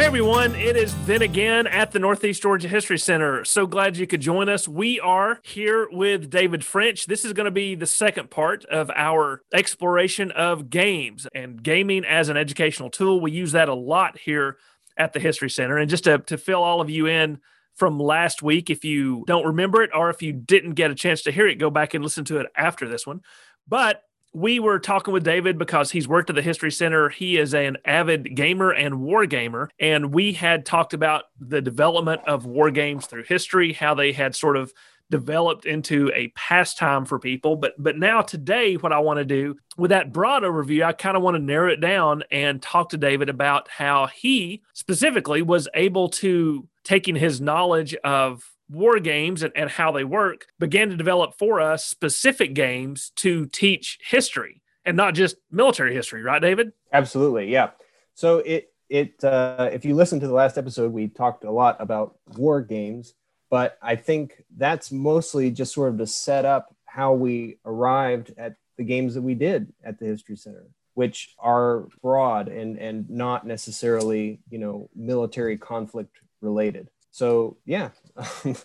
Hey 0.00 0.06
everyone, 0.06 0.54
it 0.54 0.78
is 0.78 0.94
then 1.04 1.20
again 1.20 1.66
at 1.66 1.92
the 1.92 1.98
Northeast 1.98 2.40
Georgia 2.40 2.68
History 2.68 2.98
Center. 2.98 3.44
So 3.44 3.66
glad 3.66 3.98
you 3.98 4.06
could 4.06 4.22
join 4.22 4.48
us. 4.48 4.66
We 4.66 4.98
are 4.98 5.40
here 5.42 5.88
with 5.92 6.30
David 6.30 6.64
French. 6.64 7.04
This 7.04 7.22
is 7.22 7.34
going 7.34 7.44
to 7.44 7.50
be 7.50 7.74
the 7.74 7.86
second 7.86 8.30
part 8.30 8.64
of 8.64 8.90
our 8.96 9.42
exploration 9.52 10.30
of 10.30 10.70
games 10.70 11.28
and 11.34 11.62
gaming 11.62 12.06
as 12.06 12.30
an 12.30 12.38
educational 12.38 12.88
tool. 12.88 13.20
We 13.20 13.32
use 13.32 13.52
that 13.52 13.68
a 13.68 13.74
lot 13.74 14.18
here 14.18 14.56
at 14.96 15.12
the 15.12 15.20
History 15.20 15.50
Center. 15.50 15.76
And 15.76 15.90
just 15.90 16.04
to, 16.04 16.16
to 16.16 16.38
fill 16.38 16.62
all 16.62 16.80
of 16.80 16.88
you 16.88 17.04
in 17.04 17.38
from 17.74 18.00
last 18.00 18.42
week, 18.42 18.70
if 18.70 18.86
you 18.86 19.24
don't 19.26 19.44
remember 19.44 19.82
it 19.82 19.90
or 19.94 20.08
if 20.08 20.22
you 20.22 20.32
didn't 20.32 20.76
get 20.76 20.90
a 20.90 20.94
chance 20.94 21.20
to 21.24 21.30
hear 21.30 21.46
it, 21.46 21.56
go 21.56 21.68
back 21.68 21.92
and 21.92 22.02
listen 22.02 22.24
to 22.24 22.38
it 22.38 22.46
after 22.56 22.88
this 22.88 23.06
one. 23.06 23.20
But 23.68 24.02
we 24.32 24.60
were 24.60 24.78
talking 24.78 25.12
with 25.12 25.24
David 25.24 25.58
because 25.58 25.90
he's 25.90 26.06
worked 26.06 26.30
at 26.30 26.36
the 26.36 26.42
History 26.42 26.70
Center. 26.70 27.08
He 27.08 27.36
is 27.36 27.52
an 27.54 27.78
avid 27.84 28.36
gamer 28.36 28.70
and 28.70 29.00
war 29.00 29.26
gamer. 29.26 29.70
And 29.78 30.12
we 30.14 30.32
had 30.32 30.64
talked 30.64 30.94
about 30.94 31.24
the 31.40 31.60
development 31.60 32.22
of 32.26 32.46
war 32.46 32.70
games 32.70 33.06
through 33.06 33.24
history, 33.24 33.72
how 33.72 33.94
they 33.94 34.12
had 34.12 34.36
sort 34.36 34.56
of 34.56 34.72
developed 35.10 35.66
into 35.66 36.10
a 36.14 36.28
pastime 36.28 37.04
for 37.04 37.18
people. 37.18 37.56
But 37.56 37.74
but 37.78 37.98
now 37.98 38.22
today, 38.22 38.74
what 38.74 38.92
I 38.92 39.00
want 39.00 39.18
to 39.18 39.24
do 39.24 39.56
with 39.76 39.90
that 39.90 40.12
broad 40.12 40.44
overview, 40.44 40.84
I 40.84 40.92
kind 40.92 41.16
of 41.16 41.22
want 41.22 41.34
to 41.36 41.42
narrow 41.42 41.72
it 41.72 41.80
down 41.80 42.22
and 42.30 42.62
talk 42.62 42.90
to 42.90 42.96
David 42.96 43.28
about 43.28 43.68
how 43.68 44.06
he 44.06 44.62
specifically 44.72 45.42
was 45.42 45.68
able 45.74 46.08
to 46.10 46.68
taking 46.84 47.16
his 47.16 47.40
knowledge 47.40 47.94
of 48.04 48.48
war 48.70 49.00
games 49.00 49.42
and, 49.42 49.52
and 49.56 49.68
how 49.68 49.90
they 49.90 50.04
work 50.04 50.46
began 50.58 50.88
to 50.90 50.96
develop 50.96 51.34
for 51.38 51.60
us 51.60 51.84
specific 51.84 52.54
games 52.54 53.10
to 53.16 53.46
teach 53.46 53.98
history 54.02 54.62
and 54.84 54.96
not 54.96 55.14
just 55.14 55.36
military 55.50 55.94
history 55.94 56.22
right 56.22 56.40
david 56.40 56.72
absolutely 56.92 57.50
yeah 57.50 57.70
so 58.14 58.38
it 58.38 58.72
it 58.88 59.22
uh, 59.22 59.70
if 59.72 59.84
you 59.84 59.94
listen 59.94 60.18
to 60.18 60.26
the 60.26 60.32
last 60.32 60.58
episode 60.58 60.92
we 60.92 61.08
talked 61.08 61.44
a 61.44 61.50
lot 61.50 61.76
about 61.80 62.16
war 62.36 62.60
games 62.60 63.14
but 63.50 63.76
i 63.82 63.96
think 63.96 64.44
that's 64.56 64.92
mostly 64.92 65.50
just 65.50 65.74
sort 65.74 65.92
of 65.92 65.98
to 65.98 66.06
set 66.06 66.44
up 66.44 66.74
how 66.84 67.12
we 67.12 67.58
arrived 67.64 68.32
at 68.38 68.54
the 68.78 68.84
games 68.84 69.14
that 69.14 69.22
we 69.22 69.34
did 69.34 69.72
at 69.84 69.98
the 69.98 70.06
history 70.06 70.36
center 70.36 70.66
which 70.94 71.34
are 71.38 71.88
broad 72.02 72.48
and 72.48 72.78
and 72.78 73.10
not 73.10 73.46
necessarily 73.46 74.40
you 74.48 74.58
know 74.58 74.88
military 74.94 75.56
conflict 75.56 76.18
related 76.40 76.88
so 77.10 77.56
yeah. 77.64 77.90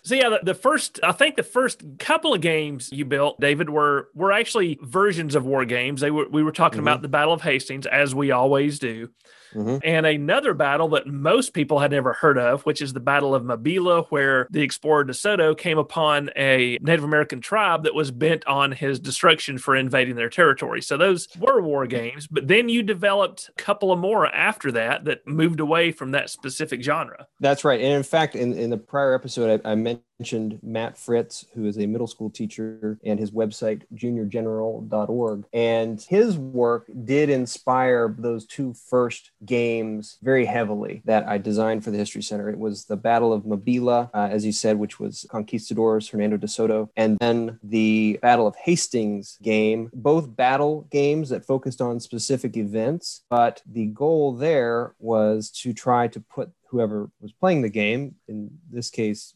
So 0.02 0.14
yeah, 0.14 0.28
the, 0.28 0.40
the, 0.42 0.54
first 0.54 1.00
I 1.02 1.12
think 1.12 1.36
the 1.36 1.42
first 1.42 1.82
couple 1.98 2.34
of 2.34 2.40
games 2.40 2.90
you 2.92 3.04
built, 3.04 3.40
David, 3.40 3.70
were 3.70 4.08
were 4.14 4.32
actually 4.32 4.78
versions 4.82 5.34
of 5.34 5.44
war 5.44 5.64
games. 5.64 6.00
They 6.00 6.10
were 6.10 6.28
we 6.28 6.42
were 6.42 6.52
talking 6.52 6.78
mm-hmm. 6.78 6.88
about 6.88 7.02
the 7.02 7.08
Battle 7.08 7.32
of 7.32 7.42
Hastings, 7.42 7.86
as 7.86 8.14
we 8.14 8.30
always 8.30 8.78
do. 8.78 9.10
Mm-hmm. 9.54 9.78
And 9.84 10.06
another 10.06 10.54
battle 10.54 10.88
that 10.90 11.06
most 11.06 11.54
people 11.54 11.78
had 11.78 11.90
never 11.90 12.12
heard 12.12 12.38
of, 12.38 12.62
which 12.62 12.82
is 12.82 12.92
the 12.92 13.00
Battle 13.00 13.34
of 13.34 13.42
Mabila, 13.42 14.06
where 14.08 14.46
the 14.50 14.62
explorer 14.62 15.04
De 15.04 15.14
Soto 15.14 15.54
came 15.54 15.78
upon 15.78 16.30
a 16.36 16.78
Native 16.80 17.04
American 17.04 17.40
tribe 17.40 17.84
that 17.84 17.94
was 17.94 18.10
bent 18.10 18.46
on 18.46 18.72
his 18.72 19.00
destruction 19.00 19.58
for 19.58 19.74
invading 19.74 20.16
their 20.16 20.28
territory. 20.28 20.82
So 20.82 20.96
those 20.96 21.28
were 21.38 21.60
war 21.60 21.86
games, 21.86 22.26
but 22.26 22.48
then 22.48 22.68
you 22.68 22.82
developed 22.82 23.48
a 23.48 23.62
couple 23.62 23.92
of 23.92 23.98
more 23.98 24.26
after 24.26 24.70
that 24.72 25.04
that 25.06 25.26
moved 25.26 25.60
away 25.60 25.92
from 25.92 26.10
that 26.10 26.30
specific 26.30 26.82
genre. 26.82 27.26
That's 27.40 27.64
right. 27.64 27.80
And 27.80 27.94
in 27.94 28.02
fact, 28.02 28.34
in, 28.34 28.52
in 28.52 28.70
the 28.70 28.76
prior 28.76 29.14
episode, 29.14 29.35
I, 29.44 29.72
I 29.72 29.74
mentioned 29.74 30.58
Matt 30.62 30.96
Fritz, 30.96 31.44
who 31.54 31.66
is 31.66 31.78
a 31.78 31.86
middle 31.86 32.06
school 32.06 32.30
teacher, 32.30 32.98
and 33.04 33.18
his 33.18 33.30
website, 33.30 33.82
juniorgeneral.org. 33.94 35.44
And 35.52 36.00
his 36.00 36.38
work 36.38 36.88
did 37.04 37.30
inspire 37.30 38.14
those 38.18 38.46
two 38.46 38.74
first 38.88 39.30
games 39.44 40.18
very 40.22 40.44
heavily 40.44 41.02
that 41.04 41.26
I 41.26 41.38
designed 41.38 41.84
for 41.84 41.90
the 41.90 41.98
History 41.98 42.22
Center. 42.22 42.48
It 42.48 42.58
was 42.58 42.84
the 42.84 42.96
Battle 42.96 43.32
of 43.32 43.42
Mabila, 43.42 44.10
uh, 44.14 44.28
as 44.30 44.44
you 44.44 44.52
said, 44.52 44.78
which 44.78 44.98
was 44.98 45.26
Conquistadors, 45.30 46.08
Hernando 46.08 46.36
de 46.36 46.48
Soto, 46.48 46.90
and 46.96 47.18
then 47.20 47.58
the 47.62 48.18
Battle 48.22 48.46
of 48.46 48.56
Hastings 48.56 49.38
game, 49.42 49.90
both 49.92 50.34
battle 50.34 50.86
games 50.90 51.28
that 51.28 51.44
focused 51.44 51.80
on 51.80 52.00
specific 52.00 52.56
events. 52.56 53.24
But 53.28 53.62
the 53.66 53.86
goal 53.86 54.32
there 54.32 54.94
was 54.98 55.50
to 55.62 55.72
try 55.72 56.08
to 56.08 56.20
put 56.20 56.50
whoever 56.68 57.10
was 57.20 57.32
playing 57.32 57.62
the 57.62 57.68
game, 57.68 58.14
in 58.28 58.50
this 58.70 58.90
case, 58.90 59.34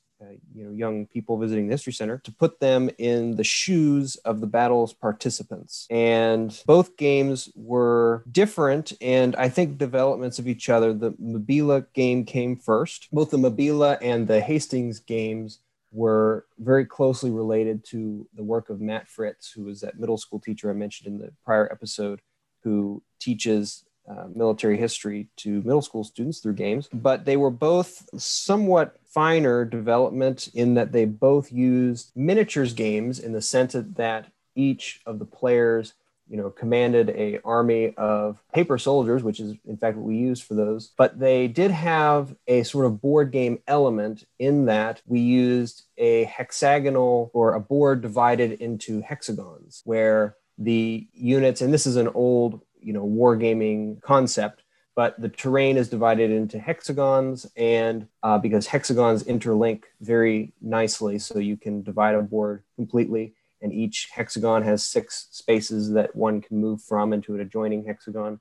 you 0.55 0.65
know 0.65 0.71
young 0.71 1.07
people 1.07 1.39
visiting 1.39 1.67
the 1.67 1.75
history 1.75 1.93
center 1.93 2.19
to 2.19 2.33
put 2.33 2.61
them 2.61 2.91
in 2.99 3.37
the 3.37 3.45
shoes 3.45 4.17
of 4.17 4.41
the 4.41 4.47
battle's 4.47 4.93
participants. 4.93 5.87
And 5.91 6.61
both 6.67 6.97
games 6.97 7.51
were 7.55 8.25
different 8.31 8.93
and 9.01 9.37
i 9.37 9.49
think 9.49 9.79
developments 9.79 10.39
of 10.39 10.49
each 10.49 10.69
other. 10.69 10.93
The 10.93 11.13
mabila 11.13 11.87
game 11.93 12.25
came 12.25 12.57
first. 12.57 13.09
Both 13.13 13.31
the 13.31 13.39
mabila 13.39 13.99
and 14.03 14.27
the 14.27 14.41
hastings 14.41 15.01
games 15.01 15.61
were 15.93 16.47
very 16.59 16.85
closely 16.85 17.31
related 17.31 17.85
to 17.85 18.27
the 18.37 18.45
work 18.45 18.71
of 18.71 18.81
matt 18.81 19.09
fritz 19.09 19.51
who 19.51 19.65
was 19.65 19.81
that 19.81 19.99
middle 19.99 20.17
school 20.17 20.39
teacher 20.39 20.71
i 20.71 20.73
mentioned 20.73 21.09
in 21.09 21.19
the 21.19 21.33
prior 21.45 21.69
episode 21.73 22.21
who 22.63 23.03
teaches 23.19 23.85
uh, 24.09 24.27
military 24.35 24.77
history 24.77 25.29
to 25.37 25.63
middle 25.63 25.83
school 25.83 26.03
students 26.03 26.41
through 26.41 26.55
games, 26.55 26.89
but 26.93 27.25
they 27.25 27.37
were 27.37 27.51
both 27.51 28.09
somewhat 28.21 28.97
finer 29.13 29.65
development 29.65 30.49
in 30.55 30.75
that 30.75 30.93
they 30.93 31.05
both 31.05 31.53
used 31.53 32.13
miniatures 32.15 32.73
games 32.73 33.19
in 33.19 33.33
the 33.33 33.43
sense 33.43 33.75
that 33.75 34.27
each 34.55 35.01
of 35.07 35.19
the 35.19 35.25
players 35.25 35.95
you 36.29 36.37
know 36.37 36.49
commanded 36.49 37.11
a 37.11 37.41
army 37.45 37.93
of 37.97 38.41
paper 38.55 38.79
soldiers 38.79 39.23
which 39.23 39.41
is 39.41 39.57
in 39.67 39.77
fact 39.77 39.97
what 39.97 40.07
we 40.07 40.17
used 40.17 40.45
for 40.45 40.55
those. 40.55 40.93
But 40.97 41.19
they 41.19 41.49
did 41.49 41.73
have 41.73 42.35
a 42.47 42.63
sort 42.63 42.87
of 42.87 43.03
board 43.03 43.33
game 43.33 43.59
element 43.67 44.25
in 44.39 44.67
that 44.67 45.03
we 45.07 45.21
used 45.21 45.83
a 45.99 46.25
hexagonal 46.25 47.31
or 47.35 47.55
a 47.55 47.61
board 47.61 48.01
divided 48.01 48.53
into 48.53 49.01
hexagons 49.01 49.83
where 49.85 50.37
the 50.57 51.09
units 51.13 51.61
and 51.61 51.75
this 51.75 51.87
is 51.87 51.97
an 51.97 52.09
old 52.09 52.61
you 52.81 52.93
know 52.93 53.05
wargaming 53.05 54.01
concept 54.03 54.63
but 55.01 55.19
the 55.19 55.31
terrain 55.31 55.79
is 55.79 55.89
divided 55.89 56.31
into 56.31 56.59
hexagons 56.59 57.47
and 57.57 58.07
uh, 58.23 58.37
because 58.37 58.67
hexagons 58.67 59.25
interlink 59.25 59.85
very 60.03 60.53
nicely 60.61 61.19
so 61.19 61.39
you 61.39 61.57
can 61.57 61.83
divide 61.83 62.15
a 62.15 62.21
board 62.21 62.63
completely 62.77 63.35
and 63.63 63.73
each 63.73 64.09
hexagon 64.13 64.63
has 64.63 64.85
six 64.85 65.29
spaces 65.31 65.93
that 65.93 66.15
one 66.15 66.43
can 66.43 66.59
move 66.59 66.83
from 66.83 67.15
into 67.15 67.35
an 67.35 67.41
adjoining 67.41 67.83
hexagon 67.85 68.39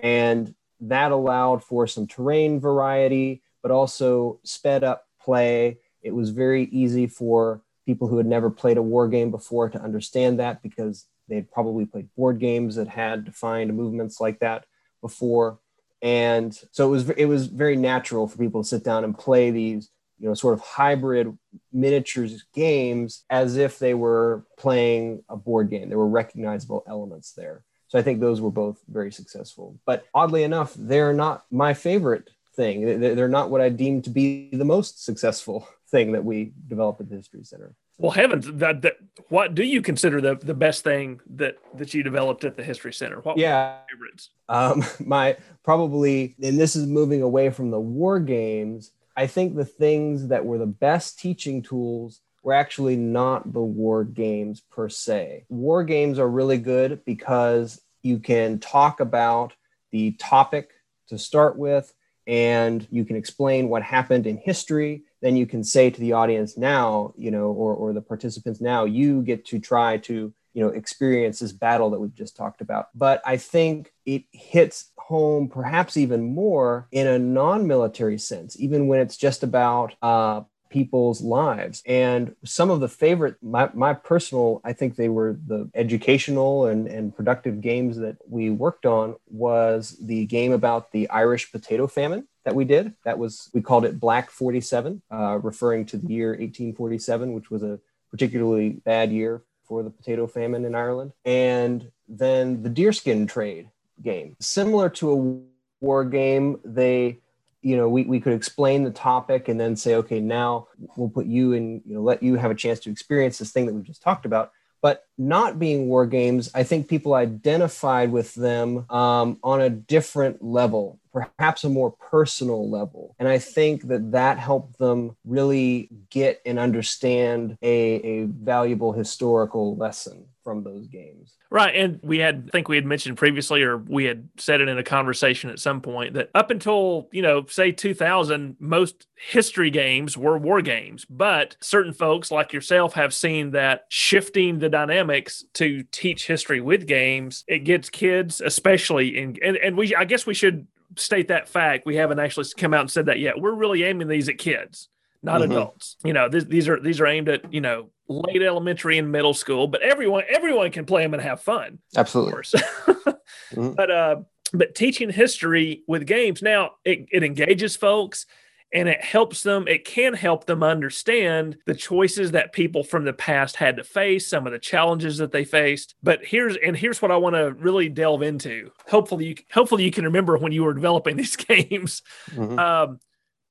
and 0.00 0.54
that 0.80 1.12
allowed 1.12 1.64
for 1.64 1.86
some 1.86 2.06
terrain 2.06 2.60
variety 2.60 3.42
but 3.62 3.70
also 3.70 4.38
sped 4.42 4.84
up 4.84 5.06
play 5.18 5.78
it 6.02 6.14
was 6.14 6.28
very 6.28 6.64
easy 6.64 7.06
for 7.06 7.62
people 7.86 8.06
who 8.06 8.18
had 8.18 8.26
never 8.26 8.50
played 8.50 8.76
a 8.76 8.82
war 8.82 9.08
game 9.08 9.30
before 9.30 9.70
to 9.70 9.80
understand 9.80 10.38
that 10.38 10.62
because 10.62 11.06
They'd 11.32 11.50
probably 11.50 11.86
played 11.86 12.14
board 12.14 12.38
games 12.40 12.76
that 12.76 12.88
had 12.88 13.24
defined 13.24 13.74
movements 13.74 14.20
like 14.20 14.40
that 14.40 14.66
before. 15.00 15.58
And 16.02 16.58
so 16.72 16.88
it 16.88 16.90
was 16.90 17.10
it 17.10 17.26
was 17.26 17.46
very 17.46 17.76
natural 17.76 18.26
for 18.26 18.36
people 18.36 18.62
to 18.62 18.68
sit 18.68 18.82
down 18.82 19.04
and 19.04 19.16
play 19.16 19.50
these, 19.50 19.88
you 20.18 20.28
know, 20.28 20.34
sort 20.34 20.54
of 20.54 20.60
hybrid 20.60 21.36
miniatures 21.72 22.44
games 22.54 23.24
as 23.30 23.56
if 23.56 23.78
they 23.78 23.94
were 23.94 24.44
playing 24.58 25.22
a 25.28 25.36
board 25.36 25.70
game. 25.70 25.88
There 25.88 25.98
were 25.98 26.08
recognizable 26.08 26.82
elements 26.88 27.32
there. 27.32 27.64
So 27.86 27.98
I 27.98 28.02
think 28.02 28.20
those 28.20 28.40
were 28.40 28.50
both 28.50 28.80
very 28.88 29.12
successful. 29.12 29.78
But 29.86 30.06
oddly 30.14 30.42
enough, 30.42 30.74
they're 30.76 31.12
not 31.12 31.44
my 31.50 31.74
favorite 31.74 32.30
thing. 32.56 33.00
They're 33.00 33.28
not 33.28 33.50
what 33.50 33.60
I 33.60 33.68
deem 33.68 34.02
to 34.02 34.10
be 34.10 34.48
the 34.52 34.64
most 34.64 35.04
successful 35.04 35.68
thing 35.90 36.12
that 36.12 36.24
we 36.24 36.52
developed 36.68 37.00
at 37.00 37.10
the 37.10 37.16
History 37.16 37.44
Center. 37.44 37.74
Well, 37.98 38.10
heavens, 38.10 38.50
that, 38.54 38.82
that 38.82 38.96
what 39.28 39.54
do 39.54 39.62
you 39.62 39.82
consider 39.82 40.20
the, 40.20 40.34
the 40.34 40.54
best 40.54 40.82
thing 40.82 41.20
that 41.34 41.56
that 41.74 41.94
you 41.94 42.02
developed 42.02 42.44
at 42.44 42.56
the 42.56 42.64
History 42.64 42.92
Center? 42.92 43.20
What 43.20 43.38
yeah, 43.38 43.78
favorites? 43.90 44.30
Um, 44.48 44.84
my 45.06 45.36
probably, 45.62 46.34
and 46.42 46.58
this 46.58 46.74
is 46.74 46.86
moving 46.86 47.22
away 47.22 47.50
from 47.50 47.70
the 47.70 47.80
war 47.80 48.18
games. 48.18 48.92
I 49.16 49.26
think 49.26 49.54
the 49.54 49.64
things 49.64 50.28
that 50.28 50.44
were 50.44 50.58
the 50.58 50.66
best 50.66 51.18
teaching 51.18 51.62
tools 51.62 52.20
were 52.42 52.54
actually 52.54 52.96
not 52.96 53.52
the 53.52 53.62
war 53.62 54.04
games 54.04 54.62
per 54.70 54.88
se. 54.88 55.44
War 55.48 55.84
games 55.84 56.18
are 56.18 56.28
really 56.28 56.58
good 56.58 57.04
because 57.04 57.80
you 58.02 58.18
can 58.18 58.58
talk 58.58 59.00
about 59.00 59.54
the 59.92 60.12
topic 60.12 60.70
to 61.08 61.18
start 61.18 61.56
with, 61.56 61.92
and 62.26 62.86
you 62.90 63.04
can 63.04 63.16
explain 63.16 63.68
what 63.68 63.82
happened 63.82 64.26
in 64.26 64.38
history 64.38 65.04
then 65.22 65.36
you 65.36 65.46
can 65.46 65.64
say 65.64 65.88
to 65.88 66.00
the 66.00 66.12
audience 66.12 66.58
now, 66.58 67.14
you 67.16 67.30
know, 67.30 67.46
or, 67.46 67.74
or 67.74 67.92
the 67.92 68.02
participants 68.02 68.60
now, 68.60 68.84
you 68.84 69.22
get 69.22 69.46
to 69.46 69.58
try 69.58 69.96
to, 69.98 70.34
you 70.52 70.62
know, 70.62 70.68
experience 70.68 71.38
this 71.38 71.52
battle 71.52 71.90
that 71.90 72.00
we've 72.00 72.14
just 72.14 72.36
talked 72.36 72.60
about. 72.60 72.88
But 72.94 73.22
I 73.24 73.36
think 73.36 73.92
it 74.04 74.24
hits 74.32 74.90
home 74.98 75.48
perhaps 75.48 75.96
even 75.96 76.34
more 76.34 76.88
in 76.90 77.06
a 77.06 77.18
non 77.18 77.66
military 77.66 78.18
sense, 78.18 78.58
even 78.60 78.88
when 78.88 79.00
it's 79.00 79.16
just 79.16 79.44
about 79.44 79.94
uh, 80.02 80.42
people's 80.68 81.20
lives. 81.22 81.82
And 81.86 82.34
some 82.44 82.70
of 82.70 82.80
the 82.80 82.88
favorite, 82.88 83.36
my, 83.42 83.70
my 83.74 83.94
personal, 83.94 84.60
I 84.64 84.72
think 84.72 84.96
they 84.96 85.08
were 85.08 85.38
the 85.46 85.70
educational 85.74 86.66
and, 86.66 86.88
and 86.88 87.14
productive 87.14 87.60
games 87.60 87.96
that 87.98 88.16
we 88.28 88.50
worked 88.50 88.86
on 88.86 89.14
was 89.28 89.96
the 90.00 90.26
game 90.26 90.50
about 90.52 90.90
the 90.90 91.08
Irish 91.10 91.52
potato 91.52 91.86
famine 91.86 92.26
that 92.44 92.54
we 92.54 92.64
did. 92.64 92.94
That 93.04 93.18
was, 93.18 93.50
we 93.52 93.60
called 93.60 93.84
it 93.84 94.00
Black 94.00 94.30
47, 94.30 95.02
uh, 95.10 95.38
referring 95.42 95.86
to 95.86 95.96
the 95.96 96.12
year 96.12 96.30
1847, 96.30 97.32
which 97.32 97.50
was 97.50 97.62
a 97.62 97.78
particularly 98.10 98.70
bad 98.70 99.12
year 99.12 99.42
for 99.64 99.82
the 99.82 99.90
potato 99.90 100.26
famine 100.26 100.64
in 100.64 100.74
Ireland. 100.74 101.12
And 101.24 101.90
then 102.08 102.62
the 102.62 102.68
deerskin 102.68 103.26
trade 103.26 103.68
game. 104.02 104.36
Similar 104.40 104.90
to 104.90 105.10
a 105.10 105.84
war 105.84 106.04
game, 106.04 106.60
they 106.64 107.18
you 107.64 107.76
know, 107.76 107.88
we, 107.88 108.02
we 108.02 108.18
could 108.18 108.32
explain 108.32 108.82
the 108.82 108.90
topic 108.90 109.46
and 109.46 109.60
then 109.60 109.76
say, 109.76 109.94
okay, 109.94 110.18
now 110.18 110.66
we'll 110.96 111.08
put 111.08 111.26
you 111.26 111.52
in, 111.52 111.80
you 111.86 111.94
know, 111.94 112.02
let 112.02 112.20
you 112.20 112.34
have 112.34 112.50
a 112.50 112.56
chance 112.56 112.80
to 112.80 112.90
experience 112.90 113.38
this 113.38 113.52
thing 113.52 113.66
that 113.66 113.72
we've 113.72 113.84
just 113.84 114.02
talked 114.02 114.26
about 114.26 114.50
but 114.82 115.06
not 115.18 115.58
being 115.58 115.88
war 115.88 116.06
games, 116.06 116.50
I 116.54 116.62
think 116.62 116.88
people 116.88 117.14
identified 117.14 118.10
with 118.10 118.34
them 118.34 118.90
um, 118.90 119.38
on 119.42 119.60
a 119.60 119.70
different 119.70 120.42
level, 120.42 120.98
perhaps 121.12 121.64
a 121.64 121.68
more 121.68 121.92
personal 121.92 122.68
level. 122.68 123.14
And 123.18 123.28
I 123.28 123.38
think 123.38 123.88
that 123.88 124.12
that 124.12 124.38
helped 124.38 124.78
them 124.78 125.16
really 125.24 125.88
get 126.10 126.40
and 126.46 126.58
understand 126.58 127.58
a, 127.62 127.94
a 127.94 128.24
valuable 128.24 128.92
historical 128.92 129.76
lesson 129.76 130.26
from 130.42 130.64
those 130.64 130.86
games. 130.88 131.36
Right. 131.50 131.74
And 131.76 132.00
we 132.02 132.18
had, 132.18 132.46
I 132.48 132.50
think 132.50 132.68
we 132.68 132.76
had 132.76 132.86
mentioned 132.86 133.16
previously, 133.16 133.62
or 133.62 133.76
we 133.76 134.04
had 134.04 134.28
said 134.38 134.60
it 134.60 134.68
in 134.68 134.78
a 134.78 134.82
conversation 134.82 135.50
at 135.50 135.58
some 135.58 135.80
point, 135.80 136.14
that 136.14 136.30
up 136.34 136.50
until, 136.50 137.08
you 137.12 137.22
know, 137.22 137.44
say 137.46 137.72
2000, 137.72 138.56
most 138.58 139.06
history 139.14 139.70
games 139.70 140.16
were 140.16 140.38
war 140.38 140.62
games. 140.62 141.04
But 141.04 141.56
certain 141.60 141.92
folks 141.92 142.30
like 142.30 142.52
yourself 142.52 142.94
have 142.94 143.14
seen 143.14 143.50
that 143.52 143.84
shifting 143.88 144.58
the 144.58 144.68
dynamics 145.12 145.44
to 145.54 145.82
teach 145.92 146.26
history 146.26 146.60
with 146.60 146.86
games, 146.86 147.44
it 147.46 147.60
gets 147.60 147.90
kids, 147.90 148.40
especially 148.40 149.18
in, 149.18 149.36
and, 149.42 149.56
and 149.56 149.76
we, 149.76 149.94
I 149.94 150.04
guess 150.04 150.26
we 150.26 150.34
should 150.34 150.66
state 150.96 151.28
that 151.28 151.48
fact. 151.48 151.86
We 151.86 151.96
haven't 151.96 152.18
actually 152.18 152.46
come 152.56 152.74
out 152.74 152.80
and 152.80 152.90
said 152.90 153.06
that 153.06 153.18
yet. 153.18 153.40
We're 153.40 153.54
really 153.54 153.84
aiming 153.84 154.08
these 154.08 154.28
at 154.28 154.38
kids 154.38 154.88
not 155.24 155.40
mm-hmm. 155.40 155.52
adults. 155.52 155.96
You 156.04 156.12
know, 156.12 156.28
this, 156.28 156.44
these 156.44 156.68
are 156.68 156.80
these 156.80 157.00
are 157.00 157.06
aimed 157.06 157.28
at 157.28 157.52
you 157.54 157.60
know 157.60 157.90
late 158.08 158.42
elementary 158.42 158.98
and 158.98 159.12
middle 159.12 159.34
school, 159.34 159.68
but 159.68 159.80
everyone 159.80 160.24
everyone 160.28 160.72
can 160.72 160.84
play 160.84 161.02
them 161.02 161.14
and 161.14 161.22
have 161.22 161.40
fun. 161.40 161.78
Absolutely. 161.96 162.42
mm-hmm. 162.42 163.70
But 163.74 163.90
uh, 163.90 164.16
but 164.52 164.74
teaching 164.74 165.10
history 165.10 165.84
with 165.86 166.06
games 166.06 166.42
now 166.42 166.72
it, 166.84 167.06
it 167.12 167.22
engages 167.22 167.76
folks 167.76 168.26
and 168.72 168.88
it 168.88 169.02
helps 169.02 169.42
them 169.42 169.66
it 169.68 169.84
can 169.84 170.14
help 170.14 170.46
them 170.46 170.62
understand 170.62 171.56
the 171.66 171.74
choices 171.74 172.30
that 172.32 172.52
people 172.52 172.82
from 172.82 173.04
the 173.04 173.12
past 173.12 173.56
had 173.56 173.76
to 173.76 173.84
face 173.84 174.26
some 174.28 174.46
of 174.46 174.52
the 174.52 174.58
challenges 174.58 175.18
that 175.18 175.32
they 175.32 175.44
faced 175.44 175.94
but 176.02 176.24
here's 176.24 176.56
and 176.56 176.76
here's 176.76 177.02
what 177.02 177.10
i 177.10 177.16
want 177.16 177.34
to 177.34 177.52
really 177.54 177.88
delve 177.88 178.22
into 178.22 178.70
hopefully 178.88 179.26
you 179.26 179.34
hopefully 179.52 179.84
you 179.84 179.90
can 179.90 180.04
remember 180.04 180.36
when 180.36 180.52
you 180.52 180.64
were 180.64 180.74
developing 180.74 181.16
these 181.18 181.36
games 181.36 182.02
mm-hmm. 182.30 182.58
um, 182.58 182.98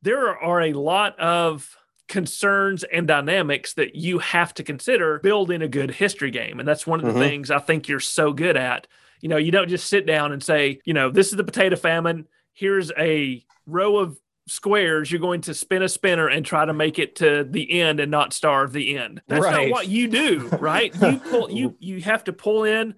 there 0.01 0.35
are 0.37 0.61
a 0.61 0.73
lot 0.73 1.17
of 1.19 1.77
concerns 2.11 2.83
and 2.83 3.07
dynamics 3.07 3.73
that 3.75 3.95
you 3.95 4.19
have 4.19 4.53
to 4.53 4.63
consider 4.63 5.19
building 5.19 5.61
a 5.61 5.67
good 5.67 5.91
history 5.91 6.29
game. 6.29 6.59
And 6.59 6.67
that's 6.67 6.85
one 6.85 6.99
of 6.99 7.05
the 7.05 7.13
mm-hmm. 7.13 7.21
things 7.21 7.49
I 7.49 7.59
think 7.59 7.87
you're 7.87 8.01
so 8.01 8.33
good 8.33 8.57
at. 8.57 8.85
You 9.21 9.29
know, 9.29 9.37
you 9.37 9.49
don't 9.49 9.69
just 9.69 9.87
sit 9.87 10.05
down 10.05 10.33
and 10.33 10.43
say, 10.43 10.81
you 10.83 10.93
know, 10.93 11.09
this 11.09 11.27
is 11.27 11.37
the 11.37 11.43
potato 11.45 11.77
famine. 11.77 12.27
Here's 12.51 12.91
a 12.97 13.45
row 13.65 13.95
of 13.97 14.19
squares. 14.51 15.11
You're 15.11 15.21
going 15.21 15.41
to 15.41 15.53
spin 15.53 15.81
a 15.81 15.89
spinner 15.89 16.27
and 16.27 16.45
try 16.45 16.65
to 16.65 16.73
make 16.73 16.99
it 16.99 17.15
to 17.17 17.43
the 17.43 17.81
end 17.81 17.99
and 17.99 18.11
not 18.11 18.33
starve 18.33 18.73
the 18.73 18.97
end. 18.97 19.21
That's 19.27 19.43
right. 19.43 19.69
not 19.69 19.71
what 19.71 19.87
you 19.87 20.07
do, 20.07 20.47
right? 20.59 20.93
you 21.01 21.17
pull 21.17 21.51
you 21.51 21.75
you 21.79 22.01
have 22.01 22.23
to 22.25 22.33
pull 22.33 22.63
in 22.63 22.95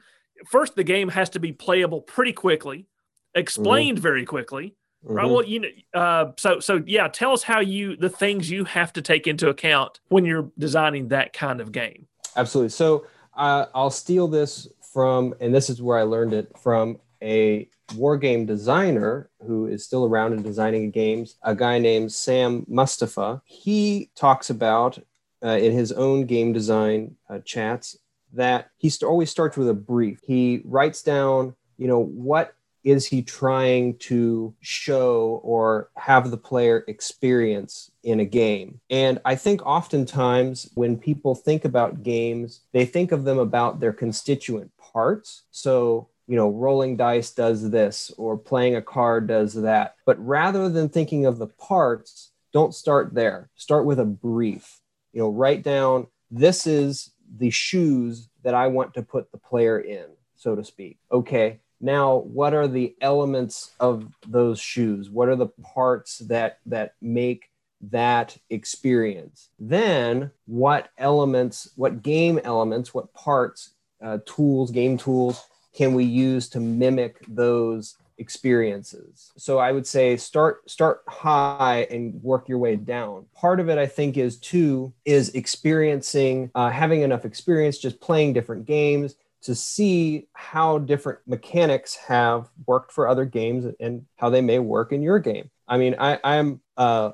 first 0.47 0.75
the 0.75 0.83
game 0.83 1.09
has 1.09 1.29
to 1.29 1.39
be 1.39 1.53
playable 1.53 2.01
pretty 2.01 2.33
quickly, 2.33 2.87
explained 3.33 3.97
mm-hmm. 3.97 4.03
very 4.03 4.25
quickly 4.25 4.75
Mm-hmm. 5.05 5.13
Right. 5.13 5.29
Well, 5.29 5.43
you 5.43 5.59
know, 5.59 5.69
uh, 5.93 6.31
so 6.37 6.59
so 6.59 6.81
yeah. 6.85 7.07
Tell 7.07 7.33
us 7.33 7.43
how 7.43 7.59
you 7.59 7.97
the 7.97 8.09
things 8.09 8.49
you 8.49 8.63
have 8.65 8.93
to 8.93 9.01
take 9.01 9.27
into 9.27 9.49
account 9.49 9.99
when 10.07 10.25
you're 10.25 10.49
designing 10.57 11.09
that 11.09 11.33
kind 11.33 11.59
of 11.59 11.71
game. 11.71 12.07
Absolutely. 12.35 12.69
So 12.69 13.05
uh, 13.35 13.65
I'll 13.75 13.89
steal 13.89 14.27
this 14.27 14.67
from, 14.93 15.33
and 15.41 15.53
this 15.53 15.69
is 15.69 15.81
where 15.81 15.97
I 15.97 16.03
learned 16.03 16.33
it 16.33 16.51
from 16.57 16.99
a 17.23 17.69
war 17.95 18.17
game 18.17 18.45
designer 18.45 19.29
who 19.45 19.67
is 19.67 19.85
still 19.85 20.05
around 20.05 20.33
and 20.33 20.43
designing 20.43 20.91
games. 20.91 21.37
A 21.43 21.55
guy 21.55 21.79
named 21.79 22.11
Sam 22.11 22.65
Mustafa. 22.67 23.41
He 23.45 24.11
talks 24.15 24.49
about 24.49 24.99
uh, 25.43 25.57
in 25.57 25.71
his 25.71 25.91
own 25.91 26.25
game 26.25 26.53
design 26.53 27.15
uh, 27.29 27.39
chats 27.39 27.97
that 28.33 28.71
he 28.77 28.89
st- 28.89 29.07
always 29.07 29.29
starts 29.29 29.57
with 29.57 29.69
a 29.69 29.73
brief. 29.73 30.19
He 30.25 30.61
writes 30.65 31.01
down, 31.01 31.55
you 31.77 31.87
know, 31.87 31.99
what 31.99 32.55
is 32.83 33.05
he 33.05 33.21
trying 33.21 33.97
to 33.97 34.53
show 34.59 35.39
or 35.43 35.89
have 35.95 36.31
the 36.31 36.37
player 36.37 36.83
experience 36.87 37.91
in 38.03 38.19
a 38.19 38.25
game? 38.25 38.81
And 38.89 39.21
I 39.23 39.35
think 39.35 39.65
oftentimes 39.65 40.69
when 40.75 40.97
people 40.97 41.35
think 41.35 41.63
about 41.63 42.03
games, 42.03 42.61
they 42.73 42.85
think 42.85 43.11
of 43.11 43.23
them 43.23 43.39
about 43.39 43.79
their 43.79 43.93
constituent 43.93 44.71
parts. 44.77 45.43
So, 45.51 46.09
you 46.33 46.37
know, 46.39 46.49
rolling 46.49 46.97
dice 46.97 47.29
does 47.29 47.69
this 47.69 48.11
or 48.17 48.35
playing 48.35 48.75
a 48.75 48.81
card 48.81 49.27
does 49.27 49.53
that. 49.53 49.97
But 50.03 50.17
rather 50.19 50.67
than 50.67 50.89
thinking 50.89 51.27
of 51.27 51.37
the 51.37 51.45
parts, 51.45 52.31
don't 52.51 52.73
start 52.73 53.13
there. 53.13 53.51
Start 53.55 53.85
with 53.85 53.99
a 53.99 54.05
brief. 54.05 54.79
You 55.11 55.21
know, 55.21 55.29
write 55.29 55.61
down 55.61 56.07
this 56.31 56.65
is 56.65 57.11
the 57.37 57.51
shoes 57.51 58.29
that 58.41 58.55
I 58.55 58.65
want 58.65 58.95
to 58.95 59.03
put 59.03 59.31
the 59.31 59.37
player 59.37 59.79
in, 59.79 60.05
so 60.33 60.55
to 60.55 60.63
speak. 60.63 60.97
Okay, 61.11 61.59
now 61.79 62.15
what 62.15 62.55
are 62.55 62.67
the 62.67 62.95
elements 62.99 63.69
of 63.79 64.07
those 64.27 64.59
shoes 64.59 65.11
what 65.11 65.29
are 65.29 65.35
the 65.35 65.53
parts 65.61 66.17
that 66.19 66.57
that 66.65 66.95
make 67.01 67.51
that 67.81 68.37
experience 68.49 69.49
then 69.59 70.31
what 70.45 70.89
elements 70.97 71.69
what 71.75 72.01
game 72.01 72.39
elements 72.45 72.93
what 72.93 73.13
parts 73.13 73.71
uh, 74.01 74.17
tools 74.25 74.71
game 74.71 74.97
tools 74.97 75.45
can 75.73 75.93
we 75.93 76.03
use 76.03 76.49
to 76.49 76.59
mimic 76.59 77.23
those 77.27 77.97
experiences? 78.17 79.31
So 79.37 79.57
i 79.57 79.71
would 79.71 79.87
say 79.87 80.17
start 80.17 80.69
start 80.69 81.01
high 81.07 81.87
and 81.89 82.21
work 82.23 82.47
your 82.47 82.59
way 82.59 82.75
down. 82.75 83.25
Part 83.35 83.59
of 83.59 83.69
it 83.69 83.77
i 83.77 83.85
think 83.85 84.17
is 84.17 84.37
too 84.37 84.93
is 85.05 85.29
experiencing 85.35 86.51
uh, 86.55 86.69
having 86.69 87.01
enough 87.01 87.25
experience 87.25 87.77
just 87.77 87.99
playing 87.99 88.33
different 88.33 88.65
games 88.65 89.15
to 89.43 89.55
see 89.55 90.27
how 90.33 90.79
different 90.79 91.19
mechanics 91.27 91.95
have 91.95 92.49
worked 92.65 92.91
for 92.91 93.07
other 93.07 93.25
games 93.25 93.65
and 93.79 94.05
how 94.15 94.29
they 94.29 94.41
may 94.41 94.59
work 94.59 94.91
in 94.91 95.01
your 95.01 95.19
game. 95.19 95.49
I 95.67 95.77
mean, 95.77 95.95
I, 95.97 96.19
I'm 96.23 96.61
uh, 96.75 97.11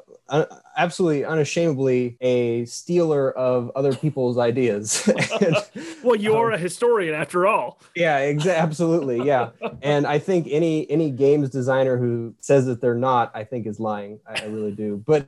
absolutely 0.77 1.25
unashamedly 1.25 2.17
a 2.21 2.65
stealer 2.65 3.31
of 3.31 3.71
other 3.75 3.93
people's 3.93 4.37
ideas. 4.37 5.07
and, 5.41 5.55
well, 6.03 6.15
you're 6.15 6.51
um, 6.51 6.55
a 6.55 6.57
historian 6.57 7.13
after 7.13 7.45
all. 7.47 7.79
Yeah, 7.95 8.19
exa- 8.19 8.55
absolutely. 8.55 9.23
Yeah, 9.23 9.51
and 9.81 10.07
I 10.07 10.19
think 10.19 10.47
any 10.49 10.89
any 10.89 11.11
games 11.11 11.49
designer 11.49 11.97
who 11.97 12.33
says 12.39 12.65
that 12.65 12.81
they're 12.81 12.95
not, 12.95 13.31
I 13.35 13.43
think, 13.43 13.67
is 13.67 13.79
lying. 13.79 14.19
I, 14.27 14.41
I 14.41 14.45
really 14.45 14.71
do. 14.71 15.03
But 15.05 15.27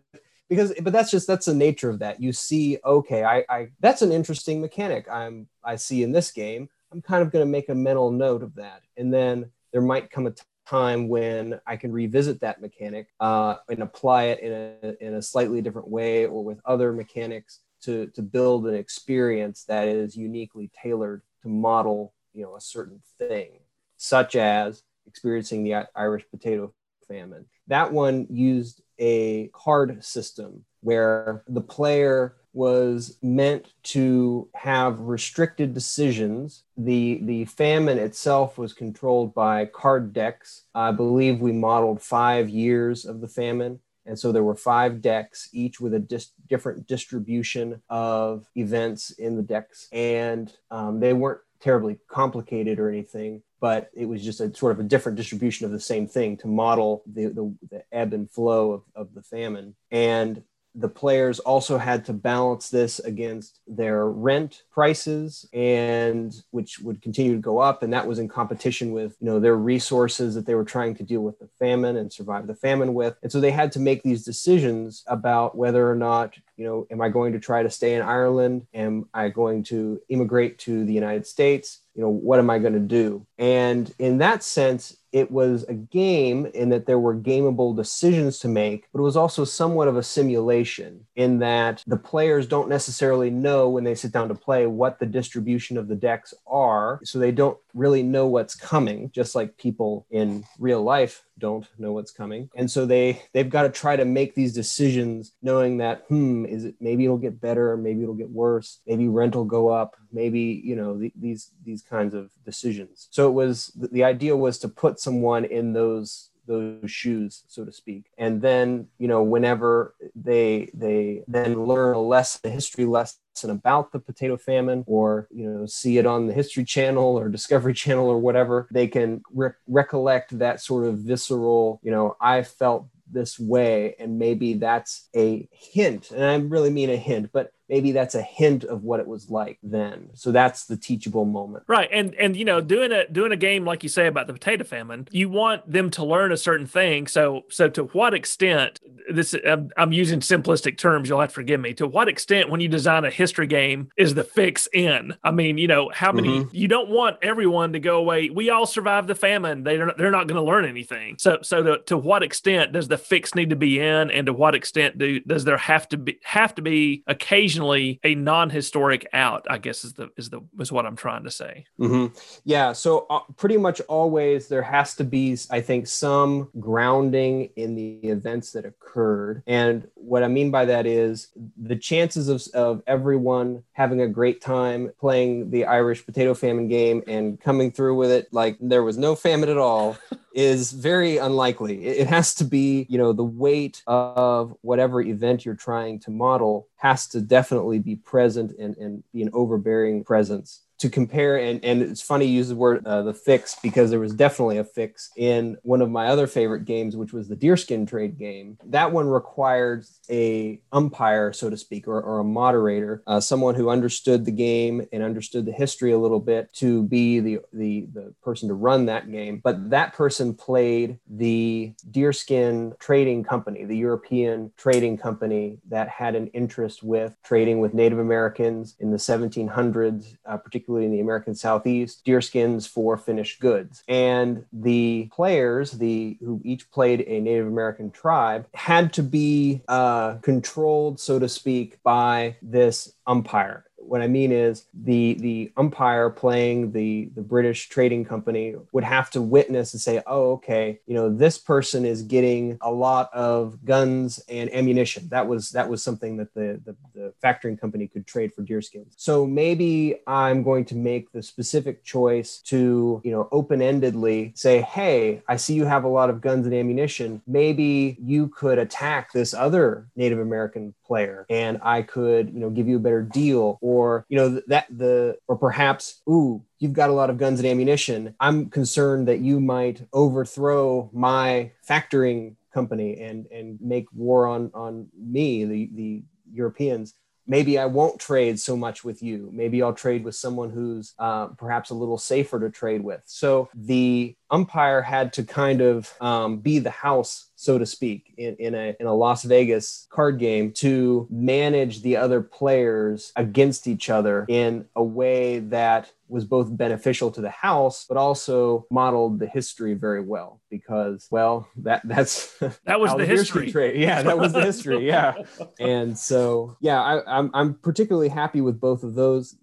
because 0.49 0.73
but 0.81 0.91
that's 0.91 1.09
just 1.09 1.27
that's 1.27 1.45
the 1.45 1.53
nature 1.53 1.89
of 1.89 1.99
that 1.99 2.21
you 2.21 2.33
see 2.33 2.77
okay 2.83 3.23
I, 3.23 3.45
I 3.47 3.69
that's 3.79 4.01
an 4.01 4.11
interesting 4.11 4.59
mechanic 4.59 5.07
i'm 5.09 5.47
i 5.63 5.77
see 5.77 6.03
in 6.03 6.11
this 6.11 6.29
game 6.29 6.67
I'm 6.91 7.01
kind 7.01 7.21
of 7.21 7.31
going 7.31 7.45
to 7.45 7.51
make 7.51 7.69
a 7.69 7.75
mental 7.75 8.11
note 8.11 8.43
of 8.43 8.55
that. 8.55 8.81
And 8.97 9.13
then 9.13 9.51
there 9.71 9.81
might 9.81 10.11
come 10.11 10.27
a 10.27 10.33
time 10.67 11.07
when 11.07 11.59
I 11.65 11.75
can 11.75 11.91
revisit 11.91 12.41
that 12.41 12.61
mechanic 12.61 13.07
uh, 13.19 13.55
and 13.69 13.81
apply 13.81 14.23
it 14.25 14.39
in 14.39 14.51
a, 14.51 15.05
in 15.05 15.13
a 15.15 15.21
slightly 15.21 15.61
different 15.61 15.87
way 15.87 16.25
or 16.25 16.43
with 16.43 16.59
other 16.65 16.93
mechanics 16.93 17.59
to, 17.83 18.07
to 18.07 18.21
build 18.21 18.67
an 18.67 18.75
experience 18.75 19.63
that 19.65 19.87
is 19.87 20.15
uniquely 20.15 20.69
tailored 20.81 21.21
to 21.41 21.49
model 21.49 22.13
you 22.33 22.43
know 22.43 22.55
a 22.55 22.61
certain 22.61 23.01
thing 23.17 23.59
such 23.97 24.35
as 24.35 24.83
experiencing 25.07 25.63
the 25.63 25.85
irish 25.95 26.23
potato 26.31 26.71
famine 27.07 27.45
that 27.67 27.91
one 27.91 28.27
used 28.29 28.81
a 28.99 29.47
card 29.53 30.03
system 30.03 30.63
where 30.81 31.43
the 31.47 31.61
player 31.61 32.35
was 32.53 33.17
meant 33.21 33.73
to 33.83 34.49
have 34.53 34.99
restricted 34.99 35.73
decisions. 35.73 36.63
The, 36.77 37.19
the 37.23 37.45
famine 37.45 37.97
itself 37.97 38.57
was 38.57 38.73
controlled 38.73 39.33
by 39.33 39.65
card 39.65 40.13
decks. 40.13 40.65
I 40.75 40.91
believe 40.91 41.39
we 41.39 41.51
modeled 41.51 42.01
five 42.01 42.49
years 42.49 43.05
of 43.05 43.21
the 43.21 43.27
famine. 43.27 43.79
And 44.05 44.17
so 44.17 44.31
there 44.31 44.43
were 44.43 44.55
five 44.55 45.01
decks, 45.01 45.49
each 45.53 45.79
with 45.79 45.93
a 45.93 45.99
dis- 45.99 46.31
different 46.49 46.87
distribution 46.87 47.81
of 47.89 48.47
events 48.55 49.11
in 49.11 49.37
the 49.37 49.43
decks. 49.43 49.87
And 49.91 50.51
um, 50.71 50.99
they 50.99 51.13
weren't 51.13 51.41
terribly 51.61 51.99
complicated 52.09 52.79
or 52.79 52.89
anything, 52.89 53.43
but 53.59 53.91
it 53.93 54.07
was 54.07 54.23
just 54.23 54.41
a 54.41 54.53
sort 54.55 54.71
of 54.71 54.79
a 54.79 54.83
different 54.83 55.17
distribution 55.17 55.65
of 55.65 55.71
the 55.71 55.79
same 55.79 56.07
thing 56.07 56.35
to 56.37 56.47
model 56.47 57.03
the, 57.05 57.27
the, 57.27 57.55
the 57.69 57.83
ebb 57.91 58.13
and 58.13 58.29
flow 58.29 58.71
of, 58.71 58.83
of 58.95 59.13
the 59.13 59.21
famine. 59.21 59.75
And 59.91 60.41
the 60.73 60.87
players 60.87 61.39
also 61.39 61.77
had 61.77 62.05
to 62.05 62.13
balance 62.13 62.69
this 62.69 62.99
against 62.99 63.59
their 63.67 64.07
rent 64.07 64.63
prices 64.71 65.45
and 65.53 66.33
which 66.51 66.79
would 66.79 67.01
continue 67.01 67.35
to 67.35 67.41
go 67.41 67.59
up. 67.59 67.83
And 67.83 67.91
that 67.93 68.07
was 68.07 68.19
in 68.19 68.27
competition 68.27 68.91
with 68.91 69.15
you 69.19 69.25
know 69.25 69.39
their 69.39 69.55
resources 69.55 70.35
that 70.35 70.45
they 70.45 70.55
were 70.55 70.63
trying 70.63 70.95
to 70.95 71.03
deal 71.03 71.21
with 71.21 71.39
the 71.39 71.49
famine 71.59 71.97
and 71.97 72.11
survive 72.11 72.47
the 72.47 72.55
famine 72.55 72.93
with. 72.93 73.17
And 73.21 73.31
so 73.31 73.39
they 73.39 73.51
had 73.51 73.71
to 73.73 73.79
make 73.79 74.03
these 74.03 74.23
decisions 74.23 75.03
about 75.07 75.57
whether 75.57 75.89
or 75.89 75.95
not 75.95 76.35
you 76.55 76.65
know 76.65 76.87
am 76.91 77.01
i 77.01 77.09
going 77.09 77.33
to 77.33 77.39
try 77.39 77.63
to 77.63 77.69
stay 77.69 77.95
in 77.95 78.01
ireland? 78.01 78.67
Am 78.73 79.09
i 79.13 79.29
going 79.29 79.63
to 79.63 79.99
immigrate 80.09 80.57
to 80.59 80.85
the 80.85 80.93
united 80.93 81.27
states? 81.27 81.79
You 81.95 82.03
know 82.03 82.09
what 82.09 82.39
am 82.39 82.49
i 82.49 82.59
going 82.59 82.73
to 82.73 82.79
do? 82.79 83.25
And 83.37 83.93
in 83.99 84.19
that 84.19 84.43
sense 84.43 84.95
it 85.11 85.29
was 85.29 85.63
a 85.63 85.73
game 85.73 86.45
in 86.53 86.69
that 86.69 86.85
there 86.85 86.99
were 86.99 87.15
gameable 87.15 87.75
decisions 87.75 88.39
to 88.39 88.47
make, 88.47 88.87
but 88.93 88.99
it 88.99 89.03
was 89.03 89.17
also 89.17 89.43
somewhat 89.43 89.87
of 89.87 89.97
a 89.97 90.03
simulation 90.03 91.05
in 91.15 91.39
that 91.39 91.83
the 91.87 91.97
players 91.97 92.47
don't 92.47 92.69
necessarily 92.69 93.29
know 93.29 93.69
when 93.69 93.83
they 93.83 93.95
sit 93.95 94.11
down 94.11 94.27
to 94.29 94.35
play 94.35 94.67
what 94.67 94.99
the 94.99 95.05
distribution 95.05 95.77
of 95.77 95.87
the 95.87 95.95
decks 95.95 96.33
are. 96.47 96.99
So 97.03 97.19
they 97.19 97.31
don't 97.31 97.57
really 97.73 98.03
know 98.03 98.27
what's 98.27 98.55
coming, 98.55 99.11
just 99.13 99.35
like 99.35 99.57
people 99.57 100.05
in 100.11 100.45
real 100.59 100.81
life 100.81 101.23
don't 101.41 101.67
know 101.77 101.91
what's 101.91 102.11
coming. 102.11 102.49
And 102.55 102.71
so 102.71 102.85
they 102.85 103.21
they've 103.33 103.49
got 103.49 103.63
to 103.63 103.69
try 103.69 103.95
to 103.95 104.05
make 104.05 104.35
these 104.35 104.53
decisions 104.53 105.33
knowing 105.41 105.77
that 105.77 106.05
hmm 106.07 106.45
is 106.45 106.65
it 106.65 106.75
maybe 106.79 107.03
it'll 107.03 107.17
get 107.17 107.41
better, 107.41 107.75
maybe 107.75 108.03
it'll 108.03 108.15
get 108.15 108.29
worse, 108.29 108.79
maybe 108.87 109.07
rent 109.07 109.35
will 109.35 109.45
go 109.45 109.69
up, 109.69 109.97
maybe 110.11 110.61
you 110.63 110.75
know 110.75 110.97
the, 110.97 111.11
these 111.19 111.51
these 111.65 111.81
kinds 111.81 112.13
of 112.13 112.31
decisions. 112.45 113.07
So 113.11 113.27
it 113.27 113.33
was 113.33 113.71
the 113.75 114.03
idea 114.03 114.37
was 114.37 114.57
to 114.59 114.69
put 114.69 114.99
someone 114.99 115.45
in 115.45 115.73
those 115.73 116.30
those 116.47 116.89
shoes 116.89 117.43
so 117.47 117.65
to 117.65 117.71
speak. 117.71 118.05
And 118.17 118.41
then 118.41 118.87
you 118.97 119.07
know 119.07 119.23
whenever 119.23 119.95
they 120.15 120.69
they 120.73 121.23
then 121.27 121.65
learn 121.65 121.95
a 121.95 122.01
lesson 122.01 122.41
a 122.45 122.49
history 122.49 122.85
lesson 122.85 123.19
about 123.43 123.91
the 123.91 123.99
potato 123.99 124.37
famine 124.37 124.83
or 124.87 125.27
you 125.31 125.49
know 125.49 125.65
see 125.65 125.97
it 125.97 126.05
on 126.05 126.27
the 126.27 126.33
history 126.33 126.63
channel 126.63 127.17
or 127.17 127.29
discovery 127.29 127.73
channel 127.83 128.07
or 128.07 128.19
whatever 128.19 128.67
they 128.71 128.87
can 128.87 129.21
re- 129.33 129.49
recollect 129.67 130.37
that 130.37 130.61
sort 130.61 130.85
of 130.85 130.99
visceral 130.99 131.79
you 131.81 131.91
know 131.91 132.15
i 132.21 132.43
felt 132.43 132.87
this 133.11 133.39
way 133.39 133.95
and 133.99 134.17
maybe 134.17 134.53
that's 134.53 135.07
a 135.15 135.47
hint 135.51 136.11
and 136.11 136.23
i 136.23 136.35
really 136.35 136.69
mean 136.69 136.89
a 136.89 136.95
hint 136.95 137.29
but 137.31 137.51
maybe 137.71 137.93
that's 137.93 138.15
a 138.15 138.21
hint 138.21 138.65
of 138.65 138.83
what 138.83 138.99
it 138.99 139.07
was 139.07 139.29
like 139.29 139.57
then. 139.63 140.09
So 140.13 140.33
that's 140.33 140.65
the 140.65 140.75
teachable 140.75 141.23
moment. 141.23 141.63
Right. 141.67 141.87
And 141.89 142.13
and 142.15 142.35
you 142.35 142.43
know, 142.43 142.59
doing 142.59 142.91
a 142.91 143.07
doing 143.07 143.31
a 143.31 143.37
game 143.37 143.65
like 143.65 143.81
you 143.81 143.87
say 143.87 144.07
about 144.07 144.27
the 144.27 144.33
potato 144.33 144.65
famine, 144.65 145.07
you 145.09 145.29
want 145.29 145.71
them 145.71 145.89
to 145.91 146.03
learn 146.03 146.33
a 146.33 146.37
certain 146.37 146.67
thing. 146.67 147.07
So 147.07 147.43
so 147.49 147.69
to 147.69 147.85
what 147.85 148.13
extent 148.13 148.81
this 149.09 149.35
I'm, 149.45 149.69
I'm 149.77 149.91
using 149.91 150.19
simplistic 150.19 150.77
terms, 150.77 151.09
you'll 151.09 151.19
have 151.19 151.29
to 151.29 151.35
forgive 151.35 151.59
me. 151.59 151.73
To 151.75 151.87
what 151.87 152.07
extent 152.07 152.49
when 152.49 152.61
you 152.61 152.67
design 152.67 153.05
a 153.05 153.09
history 153.09 153.47
game 153.47 153.89
is 153.97 154.13
the 154.13 154.23
fix 154.23 154.67
in? 154.73 155.15
I 155.23 155.31
mean, 155.31 155.57
you 155.57 155.67
know, 155.67 155.91
how 155.93 156.11
many 156.11 156.29
mm-hmm. 156.29 156.55
you 156.55 156.67
don't 156.67 156.89
want 156.89 157.17
everyone 157.21 157.73
to 157.73 157.79
go 157.79 157.97
away. 157.97 158.29
We 158.29 158.49
all 158.49 158.65
survived 158.65 159.07
the 159.07 159.15
famine. 159.15 159.63
They're 159.63 159.93
they're 159.97 160.11
not 160.11 160.27
going 160.27 160.41
to 160.41 160.49
learn 160.49 160.65
anything. 160.65 161.15
So 161.17 161.39
so 161.41 161.63
to, 161.63 161.77
to 161.83 161.97
what 161.97 162.23
extent 162.23 162.71
does 162.71 162.87
the 162.87 162.97
fix 162.97 163.35
need 163.35 163.49
to 163.49 163.55
be 163.55 163.79
in 163.79 164.11
and 164.11 164.25
to 164.25 164.33
what 164.33 164.55
extent 164.55 164.97
do 164.97 165.19
does 165.21 165.43
there 165.43 165.57
have 165.57 165.87
to 165.89 165.97
be 165.97 166.19
have 166.23 166.55
to 166.55 166.61
be 166.61 167.03
occasionally 167.07 167.99
a 168.03 168.15
non-historic 168.15 169.07
out 169.13 169.45
i 169.49 169.57
guess 169.57 169.83
is 169.83 169.93
the 169.93 170.09
is 170.17 170.29
the 170.29 170.41
is 170.59 170.71
what 170.71 170.85
i'm 170.85 170.95
trying 170.95 171.23
to 171.23 171.31
say 171.31 171.65
mm-hmm. 171.79 172.13
yeah 172.43 172.73
so 172.73 173.05
uh, 173.09 173.19
pretty 173.37 173.57
much 173.57 173.81
always 173.81 174.47
there 174.47 174.61
has 174.61 174.95
to 174.95 175.03
be 175.03 175.37
i 175.49 175.61
think 175.61 175.87
some 175.87 176.49
grounding 176.59 177.49
in 177.55 177.75
the 177.75 177.99
events 178.03 178.51
that 178.51 178.65
occurred 179.01 179.43
and 179.47 179.87
what 179.95 180.23
i 180.23 180.27
mean 180.27 180.51
by 180.51 180.65
that 180.65 180.85
is 180.85 181.29
the 181.57 181.75
chances 181.75 182.27
of, 182.29 182.43
of 182.53 182.81
everyone 182.87 183.63
having 183.73 184.01
a 184.01 184.07
great 184.07 184.41
time 184.41 184.91
playing 184.99 185.49
the 185.49 185.65
irish 185.65 186.05
potato 186.05 186.33
famine 186.33 186.67
game 186.67 187.03
and 187.07 187.39
coming 187.39 187.71
through 187.71 187.95
with 187.95 188.11
it 188.11 188.31
like 188.31 188.57
there 188.59 188.83
was 188.83 188.97
no 188.97 189.15
famine 189.15 189.49
at 189.49 189.57
all 189.57 189.97
is 190.33 190.71
very 190.71 191.17
unlikely. 191.17 191.85
It 191.85 192.07
has 192.07 192.33
to 192.35 192.43
be, 192.43 192.85
you 192.89 192.97
know, 192.97 193.13
the 193.13 193.23
weight 193.23 193.83
of 193.87 194.55
whatever 194.61 195.01
event 195.01 195.45
you're 195.45 195.55
trying 195.55 195.99
to 196.01 196.11
model 196.11 196.67
has 196.77 197.07
to 197.09 197.21
definitely 197.21 197.79
be 197.79 197.95
present 197.95 198.53
and, 198.59 198.75
and 198.77 199.03
be 199.13 199.21
an 199.21 199.29
overbearing 199.33 200.03
presence. 200.03 200.61
To 200.79 200.89
compare 200.89 201.37
and 201.37 201.63
and 201.63 201.83
it's 201.83 202.01
funny 202.01 202.25
you 202.25 202.37
use 202.37 202.49
the 202.49 202.55
word 202.55 202.87
uh, 202.87 203.03
the 203.03 203.13
fix 203.13 203.55
because 203.61 203.91
there 203.91 203.99
was 203.99 204.15
definitely 204.15 204.57
a 204.57 204.63
fix 204.63 205.11
in 205.15 205.55
one 205.61 205.79
of 205.79 205.91
my 205.91 206.07
other 206.07 206.25
favorite 206.25 206.65
games 206.65 206.97
which 206.97 207.13
was 207.13 207.27
the 207.27 207.35
deerskin 207.35 207.85
trade 207.85 208.17
game. 208.17 208.57
That 208.65 208.91
one 208.91 209.07
required 209.07 209.85
a 210.09 210.59
umpire 210.71 211.33
so 211.33 211.51
to 211.51 211.57
speak 211.57 211.87
or, 211.87 212.01
or 212.01 212.17
a 212.17 212.23
moderator 212.23 213.03
uh, 213.05 213.19
someone 213.19 213.53
who 213.53 213.69
understood 213.69 214.25
the 214.25 214.31
game 214.31 214.83
and 214.91 215.03
understood 215.03 215.45
the 215.45 215.51
history 215.51 215.91
a 215.91 215.99
little 215.99 216.19
bit 216.19 216.51
to 216.53 216.81
be 216.81 217.19
the, 217.19 217.39
the 217.53 217.87
the 217.93 218.15
person 218.23 218.47
to 218.47 218.55
run 218.55 218.87
that 218.87 219.11
game. 219.11 219.39
But 219.43 219.69
that 219.69 219.93
person 219.93 220.20
played 220.33 220.97
the 221.09 221.73
deerskin 221.91 222.73
trading 222.79 223.23
company 223.23 223.65
the 223.65 223.77
european 223.77 224.51
trading 224.57 224.97
company 224.97 225.59
that 225.67 225.89
had 225.89 226.15
an 226.15 226.27
interest 226.27 226.81
with 226.81 227.15
trading 227.23 227.59
with 227.59 227.73
native 227.73 227.99
americans 227.99 228.75
in 228.79 228.91
the 228.91 228.97
1700s 228.97 230.17
uh, 230.25 230.37
particularly 230.37 230.61
particularly 230.61 230.85
in 230.85 230.91
the 230.91 230.99
American 230.99 231.35
Southeast, 231.35 232.05
deerskins 232.05 232.67
for 232.67 232.97
finished 232.97 233.39
goods. 233.39 233.83
And 233.87 234.45
the 234.53 235.09
players, 235.11 235.71
the 235.71 236.17
who 236.21 236.41
each 236.43 236.69
played 236.71 237.03
a 237.07 237.19
Native 237.19 237.47
American 237.47 237.91
tribe, 237.91 238.47
had 238.53 238.93
to 238.93 239.03
be 239.03 239.61
uh, 239.67 240.15
controlled, 240.21 240.99
so 240.99 241.19
to 241.19 241.27
speak, 241.27 241.81
by 241.83 242.35
this 242.41 242.93
umpire 243.07 243.65
what 243.83 244.01
I 244.01 244.07
mean 244.07 244.31
is 244.31 244.65
the 244.73 245.15
the 245.15 245.51
umpire 245.57 246.09
playing 246.09 246.71
the 246.71 247.09
the 247.15 247.21
British 247.21 247.69
trading 247.69 248.05
company 248.05 248.55
would 248.71 248.83
have 248.83 249.09
to 249.11 249.21
witness 249.21 249.73
and 249.73 249.81
say, 249.81 250.01
oh, 250.07 250.33
okay, 250.33 250.79
you 250.85 250.93
know, 250.93 251.09
this 251.09 251.37
person 251.37 251.85
is 251.85 252.01
getting 252.01 252.57
a 252.61 252.71
lot 252.71 253.09
of 253.13 253.63
guns 253.65 254.23
and 254.29 254.53
ammunition. 254.53 255.07
That 255.09 255.27
was 255.27 255.49
that 255.51 255.69
was 255.69 255.83
something 255.83 256.17
that 256.17 256.33
the 256.33 256.61
the, 256.65 256.75
the 256.93 257.13
factoring 257.23 257.59
company 257.59 257.87
could 257.87 258.07
trade 258.07 258.33
for 258.33 258.43
deerskins. 258.43 258.93
So 258.97 259.25
maybe 259.25 260.01
I'm 260.07 260.43
going 260.43 260.65
to 260.65 260.75
make 260.75 261.11
the 261.11 261.23
specific 261.23 261.83
choice 261.83 262.39
to 262.45 263.01
you 263.03 263.11
know 263.11 263.27
open-endedly 263.31 264.37
say, 264.37 264.61
hey, 264.61 265.21
I 265.27 265.35
see 265.35 265.53
you 265.53 265.65
have 265.65 265.83
a 265.83 265.89
lot 265.89 266.09
of 266.09 266.21
guns 266.21 266.45
and 266.45 266.55
ammunition. 266.55 267.21
Maybe 267.27 267.97
you 268.01 268.27
could 268.29 268.57
attack 268.57 269.11
this 269.11 269.33
other 269.33 269.87
Native 269.95 270.19
American 270.19 270.73
player, 270.91 271.25
and 271.29 271.57
I 271.63 271.83
could 271.83 272.33
you 272.33 272.39
know 272.41 272.49
give 272.49 272.67
you 272.67 272.75
a 272.75 272.79
better 272.79 273.01
deal 273.01 273.57
or 273.61 274.05
you 274.09 274.17
know 274.17 274.41
that 274.47 274.65
the 274.69 275.17
or 275.29 275.37
perhaps 275.37 276.01
ooh 276.09 276.43
you've 276.59 276.73
got 276.73 276.89
a 276.89 276.93
lot 276.93 277.09
of 277.09 277.17
guns 277.17 277.39
and 277.39 277.47
ammunition 277.47 278.13
i'm 278.19 278.49
concerned 278.49 279.07
that 279.07 279.19
you 279.19 279.39
might 279.39 279.87
overthrow 279.93 280.89
my 280.93 281.51
factoring 281.67 282.35
company 282.53 282.99
and 282.99 283.25
and 283.31 283.57
make 283.61 283.85
war 283.93 284.27
on 284.27 284.51
on 284.53 284.87
me 284.97 285.45
the 285.45 285.69
the 285.75 286.03
europeans 286.33 286.93
maybe 287.27 287.57
I 287.57 287.65
won't 287.65 287.99
trade 287.99 288.39
so 288.39 288.57
much 288.57 288.83
with 288.83 289.01
you. 289.01 289.29
Maybe 289.31 289.61
I'll 289.63 289.73
trade 289.73 290.03
with 290.03 290.15
someone 290.15 290.49
who's 290.49 290.93
uh, 290.99 291.27
perhaps 291.27 291.69
a 291.69 291.75
little 291.75 291.97
safer 291.97 292.39
to 292.39 292.49
trade 292.49 292.83
with. 292.83 293.01
So 293.05 293.49
the 293.55 294.15
umpire 294.29 294.81
had 294.81 295.13
to 295.13 295.23
kind 295.23 295.61
of 295.61 295.93
um, 296.01 296.39
be 296.39 296.59
the 296.59 296.71
house, 296.71 297.29
so 297.41 297.57
to 297.57 297.65
speak, 297.65 298.13
in, 298.17 298.35
in, 298.35 298.53
a, 298.53 298.75
in 298.79 298.85
a 298.85 298.93
Las 298.93 299.23
Vegas 299.23 299.87
card 299.89 300.19
game 300.19 300.51
to 300.51 301.07
manage 301.09 301.81
the 301.81 301.97
other 301.97 302.21
players 302.21 303.11
against 303.15 303.67
each 303.67 303.89
other 303.89 304.27
in 304.29 304.67
a 304.75 304.83
way 304.83 305.39
that 305.39 305.91
was 306.07 306.23
both 306.23 306.55
beneficial 306.55 307.09
to 307.09 307.19
the 307.19 307.31
house, 307.31 307.85
but 307.89 307.97
also 307.97 308.67
modeled 308.69 309.17
the 309.17 309.25
history 309.25 309.73
very 309.73 310.01
well 310.01 310.39
because, 310.51 311.07
well, 311.09 311.47
that 311.55 311.81
that's 311.83 312.37
that 312.65 312.79
was 312.79 312.95
the 312.95 313.07
history. 313.07 313.51
Trade. 313.51 313.81
Yeah, 313.81 314.03
that 314.03 314.19
was 314.19 314.33
the 314.33 314.43
history. 314.43 314.85
Yeah, 314.91 315.13
and 315.59 315.97
so 315.97 316.57
yeah, 316.59 316.81
I, 316.81 317.17
I'm 317.19 317.31
I'm 317.33 317.53
particularly 317.55 318.09
happy 318.09 318.41
with 318.41 318.59
both 318.59 318.83
of 318.83 318.93
those 318.93 319.35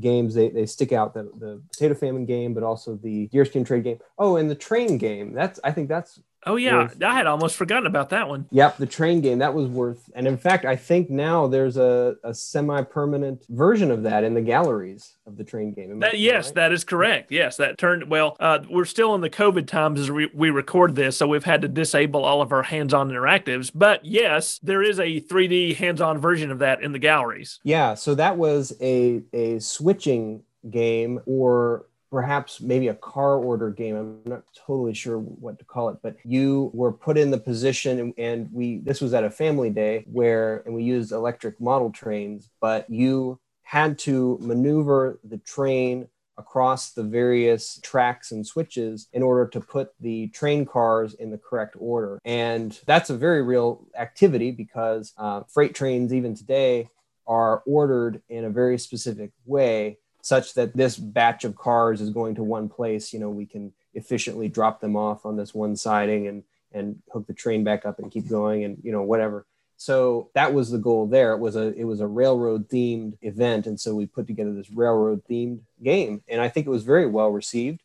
games 0.00 0.34
they, 0.34 0.48
they 0.48 0.64
stick 0.64 0.92
out 0.92 1.12
the, 1.12 1.24
the 1.38 1.62
potato 1.70 1.94
famine 1.94 2.24
game 2.24 2.54
but 2.54 2.62
also 2.62 2.96
the 2.96 3.26
deerskin 3.28 3.62
trade 3.62 3.84
game 3.84 3.98
oh 4.18 4.36
and 4.36 4.50
the 4.50 4.54
train 4.54 4.96
game 4.96 5.34
that's 5.34 5.60
i 5.64 5.70
think 5.70 5.86
that's 5.86 6.18
Oh 6.44 6.56
yeah, 6.56 6.82
worth, 6.82 7.02
I 7.02 7.14
had 7.14 7.26
almost 7.26 7.56
forgotten 7.56 7.86
about 7.86 8.10
that 8.10 8.28
one. 8.28 8.46
Yep, 8.50 8.78
the 8.78 8.86
train 8.86 9.20
game 9.20 9.38
that 9.38 9.54
was 9.54 9.68
worth, 9.68 10.10
and 10.14 10.26
in 10.26 10.36
fact, 10.36 10.64
I 10.64 10.74
think 10.74 11.08
now 11.08 11.46
there's 11.46 11.76
a, 11.76 12.16
a 12.24 12.34
semi-permanent 12.34 13.44
version 13.48 13.90
of 13.90 14.02
that 14.02 14.24
in 14.24 14.34
the 14.34 14.40
galleries 14.40 15.16
of 15.26 15.36
the 15.36 15.44
train 15.44 15.72
game. 15.72 16.00
That, 16.00 16.18
yes, 16.18 16.46
right? 16.46 16.54
that 16.56 16.72
is 16.72 16.82
correct. 16.84 17.30
Yes, 17.30 17.56
that 17.58 17.78
turned 17.78 18.10
well. 18.10 18.36
Uh, 18.40 18.60
we're 18.68 18.84
still 18.84 19.14
in 19.14 19.20
the 19.20 19.30
COVID 19.30 19.66
times 19.66 20.00
as 20.00 20.10
we, 20.10 20.30
we 20.34 20.50
record 20.50 20.96
this, 20.96 21.16
so 21.16 21.28
we've 21.28 21.44
had 21.44 21.62
to 21.62 21.68
disable 21.68 22.24
all 22.24 22.42
of 22.42 22.52
our 22.52 22.64
hands-on 22.64 23.10
interactives. 23.10 23.70
But 23.72 24.04
yes, 24.04 24.58
there 24.62 24.82
is 24.82 24.98
a 24.98 25.20
3D 25.20 25.76
hands-on 25.76 26.18
version 26.18 26.50
of 26.50 26.58
that 26.58 26.82
in 26.82 26.92
the 26.92 26.98
galleries. 26.98 27.60
Yeah, 27.62 27.94
so 27.94 28.14
that 28.16 28.36
was 28.36 28.72
a 28.80 29.22
a 29.32 29.60
switching 29.60 30.42
game 30.70 31.20
or 31.26 31.86
perhaps 32.12 32.60
maybe 32.60 32.88
a 32.88 32.94
car 32.94 33.36
order 33.36 33.70
game. 33.70 33.96
I'm 33.96 34.20
not 34.26 34.42
totally 34.66 34.92
sure 34.92 35.18
what 35.18 35.58
to 35.58 35.64
call 35.64 35.88
it, 35.88 35.96
but 36.02 36.16
you 36.24 36.70
were 36.74 36.92
put 36.92 37.16
in 37.16 37.30
the 37.30 37.38
position 37.38 38.12
and, 38.18 38.52
we 38.52 38.80
this 38.80 39.00
was 39.00 39.14
at 39.14 39.24
a 39.24 39.30
family 39.30 39.70
day 39.70 40.04
where 40.06 40.58
and 40.66 40.74
we 40.74 40.84
used 40.84 41.10
electric 41.10 41.58
model 41.58 41.90
trains, 41.90 42.50
but 42.60 42.88
you 42.90 43.40
had 43.62 43.98
to 44.00 44.38
maneuver 44.42 45.20
the 45.24 45.38
train 45.38 46.06
across 46.36 46.92
the 46.92 47.02
various 47.02 47.80
tracks 47.82 48.30
and 48.30 48.46
switches 48.46 49.08
in 49.14 49.22
order 49.22 49.48
to 49.48 49.60
put 49.60 49.92
the 50.00 50.28
train 50.28 50.66
cars 50.66 51.14
in 51.14 51.30
the 51.30 51.38
correct 51.38 51.76
order. 51.78 52.18
And 52.26 52.78
that's 52.86 53.08
a 53.08 53.16
very 53.16 53.42
real 53.42 53.86
activity 53.98 54.50
because 54.50 55.14
uh, 55.16 55.44
freight 55.48 55.74
trains, 55.74 56.12
even 56.12 56.34
today, 56.34 56.90
are 57.26 57.62
ordered 57.64 58.20
in 58.28 58.44
a 58.44 58.50
very 58.50 58.76
specific 58.76 59.30
way 59.46 59.98
such 60.22 60.54
that 60.54 60.74
this 60.74 60.96
batch 60.96 61.44
of 61.44 61.56
cars 61.56 62.00
is 62.00 62.10
going 62.10 62.34
to 62.34 62.42
one 62.42 62.68
place 62.68 63.12
you 63.12 63.18
know 63.18 63.28
we 63.28 63.46
can 63.46 63.72
efficiently 63.94 64.48
drop 64.48 64.80
them 64.80 64.96
off 64.96 65.26
on 65.26 65.36
this 65.36 65.54
one 65.54 65.76
siding 65.76 66.26
and 66.26 66.42
and 66.74 67.00
hook 67.12 67.26
the 67.26 67.34
train 67.34 67.64
back 67.64 67.84
up 67.84 67.98
and 67.98 68.10
keep 68.10 68.28
going 68.28 68.64
and 68.64 68.78
you 68.82 68.92
know 68.92 69.02
whatever. 69.02 69.46
So 69.76 70.30
that 70.34 70.54
was 70.54 70.70
the 70.70 70.78
goal 70.78 71.06
there. 71.06 71.32
It 71.32 71.38
was 71.38 71.56
a 71.56 71.72
it 71.74 71.84
was 71.84 72.00
a 72.00 72.06
railroad 72.06 72.68
themed 72.68 73.14
event. 73.22 73.66
And 73.66 73.78
so 73.78 73.94
we 73.94 74.06
put 74.06 74.26
together 74.26 74.54
this 74.54 74.70
railroad 74.70 75.22
themed 75.28 75.60
game. 75.82 76.22
And 76.28 76.40
i 76.40 76.48
think 76.48 76.66
it 76.66 76.70
was 76.70 76.84
very 76.84 77.06
well 77.06 77.30
received 77.30 77.82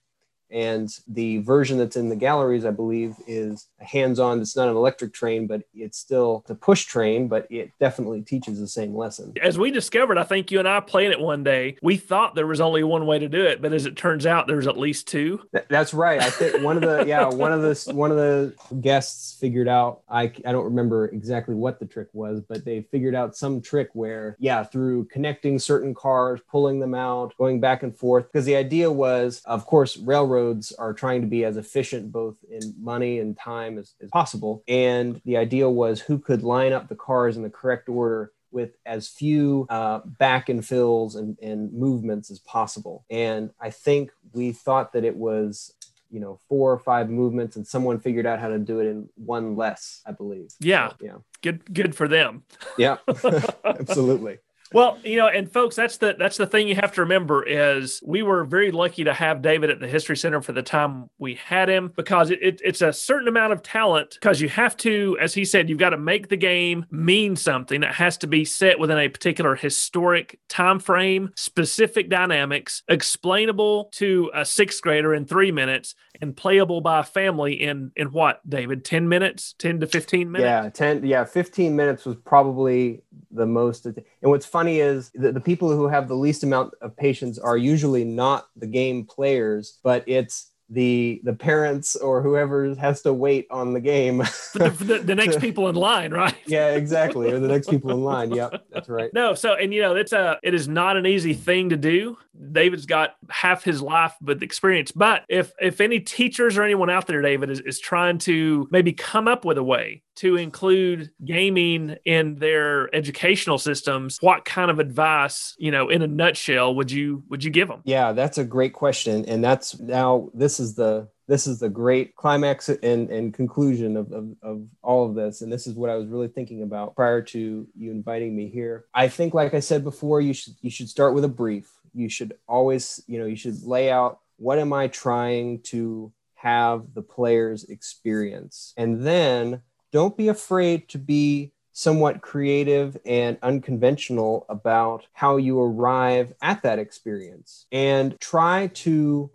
and 0.50 0.89
the 1.08 1.39
version 1.39 1.77
that's 1.77 1.96
in 1.96 2.10
the 2.10 2.16
galleries, 2.16 2.66
I 2.66 2.72
believe, 2.72 3.16
is 3.27 3.68
hands-on. 3.80 4.42
It's 4.42 4.56
not 4.56 4.68
an 4.68 4.75
electric 4.75 5.13
train, 5.13 5.48
but 5.48 5.63
it's 5.74 5.98
still 5.98 6.44
a 6.48 6.56
push 6.56 6.86
train, 6.86 7.27
but 7.27 7.48
it 7.50 7.72
definitely 7.80 8.22
teaches 8.22 8.60
the 8.60 8.68
same 8.68 8.96
lesson. 8.96 9.34
As 9.42 9.58
we 9.58 9.72
discovered, 9.72 10.18
I 10.18 10.24
think 10.24 10.51
you 10.51 10.60
and 10.60 10.68
I 10.68 10.80
played 10.80 11.12
it 11.12 11.20
one 11.20 11.44
day. 11.44 11.77
We 11.82 11.98
thought 11.98 12.36
there 12.36 12.48
was 12.48 12.62
only 12.62 12.84
one 12.84 13.06
way 13.06 13.20
to 13.20 13.27
do 13.27 13.44
it, 13.44 13.62
but 13.62 13.74
as 13.74 13.86
it 13.86 13.96
turns 13.96 14.25
out, 14.25 14.48
there's 14.48 14.68
at 14.68 14.77
least 14.77 15.08
two. 15.08 15.42
that's 15.70 15.94
right. 15.94 16.22
I 16.22 16.30
think 16.30 16.63
one 16.63 16.77
of 16.77 16.84
the 16.84 17.06
yeah 17.06 17.25
one 17.25 17.51
of 17.51 17.62
the 17.62 17.94
one 17.94 18.12
of 18.12 18.18
the 18.18 18.54
guests 18.82 19.38
figured 19.39 19.68
out. 19.68 20.01
I 20.10 20.32
I 20.46 20.51
don't 20.51 20.66
remember 20.66 21.08
exactly 21.08 21.56
what 21.56 21.80
the 21.80 21.86
trick 21.86 22.08
was, 22.13 22.42
but 22.42 22.66
they 22.66 22.82
figured 22.92 23.16
out 23.16 23.36
some 23.36 23.62
trick 23.62 23.89
where 23.94 24.36
yeah 24.39 24.63
through 24.63 25.06
connecting 25.06 25.60
certain 25.60 25.94
cars, 25.94 26.39
pulling 26.50 26.80
them 26.80 26.94
out, 26.94 27.34
going 27.38 27.60
back 27.60 27.84
and 27.84 27.98
forth. 27.98 28.25
Because 28.32 28.46
the 28.46 28.56
idea 28.56 28.92
was, 28.92 29.42
of 29.46 29.66
course, 29.66 29.98
railroad 29.98 30.37
railroads 30.38 30.72
are 30.74 30.94
trying 30.94 31.22
to 31.22 31.27
be 31.27 31.46
as 31.46 31.58
efficient 31.58 32.12
both 32.12 32.36
in 32.50 32.74
money 32.79 33.20
and 33.20 33.38
time 33.38 33.77
as, 33.77 33.94
as 34.01 34.10
possible. 34.10 34.63
And 34.67 35.22
the 35.25 35.38
idea 35.38 35.70
was 35.70 36.00
who 36.00 36.20
could 36.20 36.44
line 36.44 36.74
up 36.74 36.88
the 36.88 36.96
cars 36.96 37.38
in 37.38 37.44
the 37.44 37.50
correct 37.50 37.89
order 37.89 38.32
with 38.51 38.77
as 38.86 39.08
few 39.08 39.67
uh, 39.70 40.00
back 40.06 40.50
and 40.50 40.65
fills 40.65 41.15
and, 41.15 41.38
and 41.41 41.74
movements 41.74 42.32
as 42.32 42.39
possible. 42.39 43.06
And 43.10 43.51
I 43.60 43.70
think 43.70 44.12
we 44.34 44.51
thought 44.51 44.94
that 44.94 45.03
it 45.03 45.15
was 45.15 45.74
you 46.10 46.22
know 46.22 46.39
four 46.48 46.72
or 46.72 46.79
five 46.79 47.10
movements 47.10 47.58
and 47.58 47.67
someone 47.67 48.00
figured 48.00 48.25
out 48.25 48.39
how 48.39 48.48
to 48.48 48.58
do 48.58 48.79
it 48.79 48.86
in 48.86 49.10
one 49.15 49.58
less 49.58 50.01
i 50.06 50.12
believe. 50.12 50.51
Yeah. 50.60 50.89
So, 50.89 50.96
yeah. 51.01 51.17
Good 51.41 51.74
good 51.74 51.96
for 51.96 52.08
them. 52.08 52.44
Yeah. 52.77 52.98
Absolutely 53.65 54.38
well, 54.74 54.97
you 55.03 55.17
know, 55.17 55.27
and 55.27 55.51
folks, 55.51 55.75
that's 55.75 55.97
the 55.97 56.15
that's 56.17 56.38
the 56.38 56.47
thing 56.47 56.67
you 56.67 56.75
have 56.75 56.93
to 56.93 57.01
remember 57.01 57.43
is 57.43 58.01
we 58.05 58.21
were 58.21 58.43
very 58.43 58.71
lucky 58.71 59.03
to 59.05 59.13
have 59.13 59.41
David 59.41 59.69
at 59.69 59.79
the 59.79 59.88
History 59.88 60.17
Center 60.17 60.41
for 60.41 60.51
the 60.51 60.62
time 60.62 61.09
we 61.17 61.36
had 61.36 61.69
him 61.69 61.93
because 61.95 62.31
it, 62.31 62.39
it, 62.41 62.62
it's 62.63 62.81
a 62.81 62.91
certain 62.91 63.27
amount 63.27 63.53
of 63.53 63.63
talent 63.63 64.17
because 64.19 64.41
you 64.41 64.50
have 64.50 64.75
to, 64.77 65.17
as 65.21 65.33
he 65.33 65.45
said, 65.45 65.69
you've 65.69 65.77
got 65.77 65.91
to 65.91 65.97
make 65.97 66.27
the 66.27 66.38
game 66.38 66.86
mean 66.91 67.36
something. 67.36 67.81
It 67.83 67.93
has 67.93 68.17
to 68.17 68.27
be 68.27 68.43
set 68.43 68.79
within 68.79 68.97
a 68.97 69.09
particular 69.09 69.55
historic 69.55 70.39
time 70.50 70.79
frame, 70.79 71.31
specific 71.36 72.09
dynamics, 72.09 72.83
explainable 72.88 73.86
to 73.93 74.31
a 74.33 74.45
sixth 74.45 74.81
grader 74.81 75.13
in 75.13 75.25
three 75.25 75.51
minutes, 75.51 75.95
and 76.21 76.36
playable 76.36 76.81
by 76.81 77.00
a 77.00 77.03
family 77.03 77.53
in 77.53 77.91
in 77.95 78.07
what, 78.12 78.47
David? 78.50 78.83
Ten 78.83 79.07
minutes, 79.07 79.55
ten 79.57 79.79
to 79.79 79.88
fifteen 79.88 80.31
minutes. 80.31 80.47
Yeah, 80.47 80.69
ten. 80.69 81.05
Yeah, 81.05 81.24
fifteen 81.24 81.75
minutes 81.75 82.05
was 82.05 82.15
probably 82.17 83.03
the 83.31 83.45
most. 83.45 83.86
And 83.86 84.03
what's 84.21 84.45
funny 84.57 84.79
is 84.79 85.11
that 85.13 85.35
the 85.35 85.39
people 85.39 85.69
who 85.69 85.87
have 85.87 86.07
the 86.07 86.15
least 86.15 86.41
amount 86.41 86.73
of 86.81 86.97
patience 86.97 87.37
are 87.37 87.57
usually 87.57 88.03
not 88.03 88.47
the 88.55 88.65
game 88.65 89.05
players, 89.05 89.77
but 89.83 90.03
it's 90.07 90.49
the 90.67 91.21
the 91.23 91.33
parents 91.33 91.95
or 91.95 92.23
whoever 92.23 92.73
has 92.73 93.03
to 93.03 93.13
wait 93.13 93.46
on 93.51 93.74
the 93.74 93.79
game. 93.79 94.24
The, 94.53 94.70
the, 94.70 94.98
the, 95.00 95.13
next 95.13 95.39
people 95.48 95.70
in 95.70 95.75
line 95.75 96.11
right? 96.11 96.35
Yeah 96.48 96.70
exactly. 96.70 97.31
Or 97.31 97.39
the 97.39 97.48
next 97.48 97.70
people 97.70 97.91
in 97.91 98.03
line. 98.03 98.31
Yep 98.31 98.65
that's 98.72 98.89
right. 98.89 99.13
No 99.13 99.35
so 99.35 99.53
and 99.53 99.72
you 99.72 99.81
know 99.83 99.96
it's 99.96 100.13
a 100.13 100.39
it 100.41 100.55
is 100.55 100.67
not 100.67 100.98
an 100.98 101.05
easy 101.05 101.35
thing 101.35 101.70
to 101.70 101.77
do. 101.77 102.17
David's 102.51 102.87
got 102.87 103.15
half 103.29 103.63
his 103.63 103.81
life 103.81 104.15
with 104.22 104.41
experience 104.41 104.91
but 104.91 105.24
if 105.29 105.53
if 105.61 105.79
any 105.79 106.00
teachers 106.00 106.57
or 106.57 106.63
anyone 106.63 106.89
out 106.89 107.05
there 107.05 107.22
david 107.22 107.50
is, 107.50 107.59
is 107.59 107.79
trying 107.79 108.17
to 108.20 108.67
maybe 108.72 108.93
come 108.93 109.27
up 109.27 109.46
with 109.46 109.57
a 109.57 109.63
way 109.63 110.01
to 110.18 110.36
include 110.36 111.12
gaming 111.24 111.96
in 112.06 112.36
their 112.36 112.94
educational 112.96 113.58
systems 113.58 114.18
what 114.22 114.46
kind 114.46 114.70
of 114.70 114.80
advice 114.80 115.56
you 115.58 115.72
know 115.72 115.90
in 115.90 116.01
a 116.01 116.08
nutshell 116.08 116.75
would 116.75 116.92
you 116.92 117.24
would 117.30 117.44
you 117.44 117.50
give 117.50 117.68
them 117.68 117.82
yeah 117.86 118.12
that's 118.12 118.38
a 118.38 118.44
great 118.44 118.74
question 118.74 119.25
and 119.25 119.44
that's 119.44 119.80
now 119.80 120.30
this 120.34 120.60
is 120.60 120.75
the 120.75 121.08
this 121.27 121.46
is 121.46 121.60
the 121.60 121.70
great 121.70 122.16
climax 122.16 122.70
and, 122.70 123.10
and 123.10 123.34
conclusion 123.34 123.98
of, 123.98 124.12
of, 124.14 124.30
of, 124.42 124.66
all 124.82 125.06
of 125.06 125.14
this. 125.14 125.42
And 125.42 125.51
this 125.51 125.68
is 125.68 125.75
what 125.75 125.90
I 125.90 125.96
was 125.96 126.08
really 126.08 126.30
thinking 126.30 126.64
about 126.64 126.96
prior 126.96 127.22
to 127.22 127.68
you 127.75 127.92
inviting 127.92 128.36
me 128.36 128.48
here. 128.48 128.86
I 128.94 129.10
think, 129.10 129.34
like 129.34 129.53
I 129.53 129.60
said 129.60 129.84
before, 129.84 130.22
you 130.22 130.34
should 130.34 130.56
you 130.62 130.72
should 130.72 130.90
start 130.90 131.14
with 131.14 131.25
a 131.25 131.30
brief. 131.30 131.70
You 131.94 132.10
should 132.10 132.38
always, 132.48 133.03
you 133.08 133.20
know, 133.20 133.25
you 133.25 133.36
should 133.36 133.62
lay 133.64 133.92
out 133.92 134.20
what 134.38 134.60
am 134.60 134.72
I 134.72 134.88
trying 134.88 135.62
to 135.64 136.12
have 136.36 136.94
the 136.94 137.01
players 137.01 137.66
experience? 137.66 138.74
And 138.77 139.06
then 139.06 139.62
don't 139.98 140.16
be 140.16 140.27
afraid 140.27 140.88
to 140.88 141.00
be 141.00 141.51
somewhat 141.72 142.22
creative 142.22 142.96
and 143.03 143.36
unconventional 143.42 144.46
about 144.48 145.07
how 145.12 145.38
you 145.38 145.60
arrive 145.60 146.36
at 146.40 146.62
that 146.62 146.77
experience 146.77 147.66
and 147.72 148.16
try 148.20 148.68
to 148.68 149.31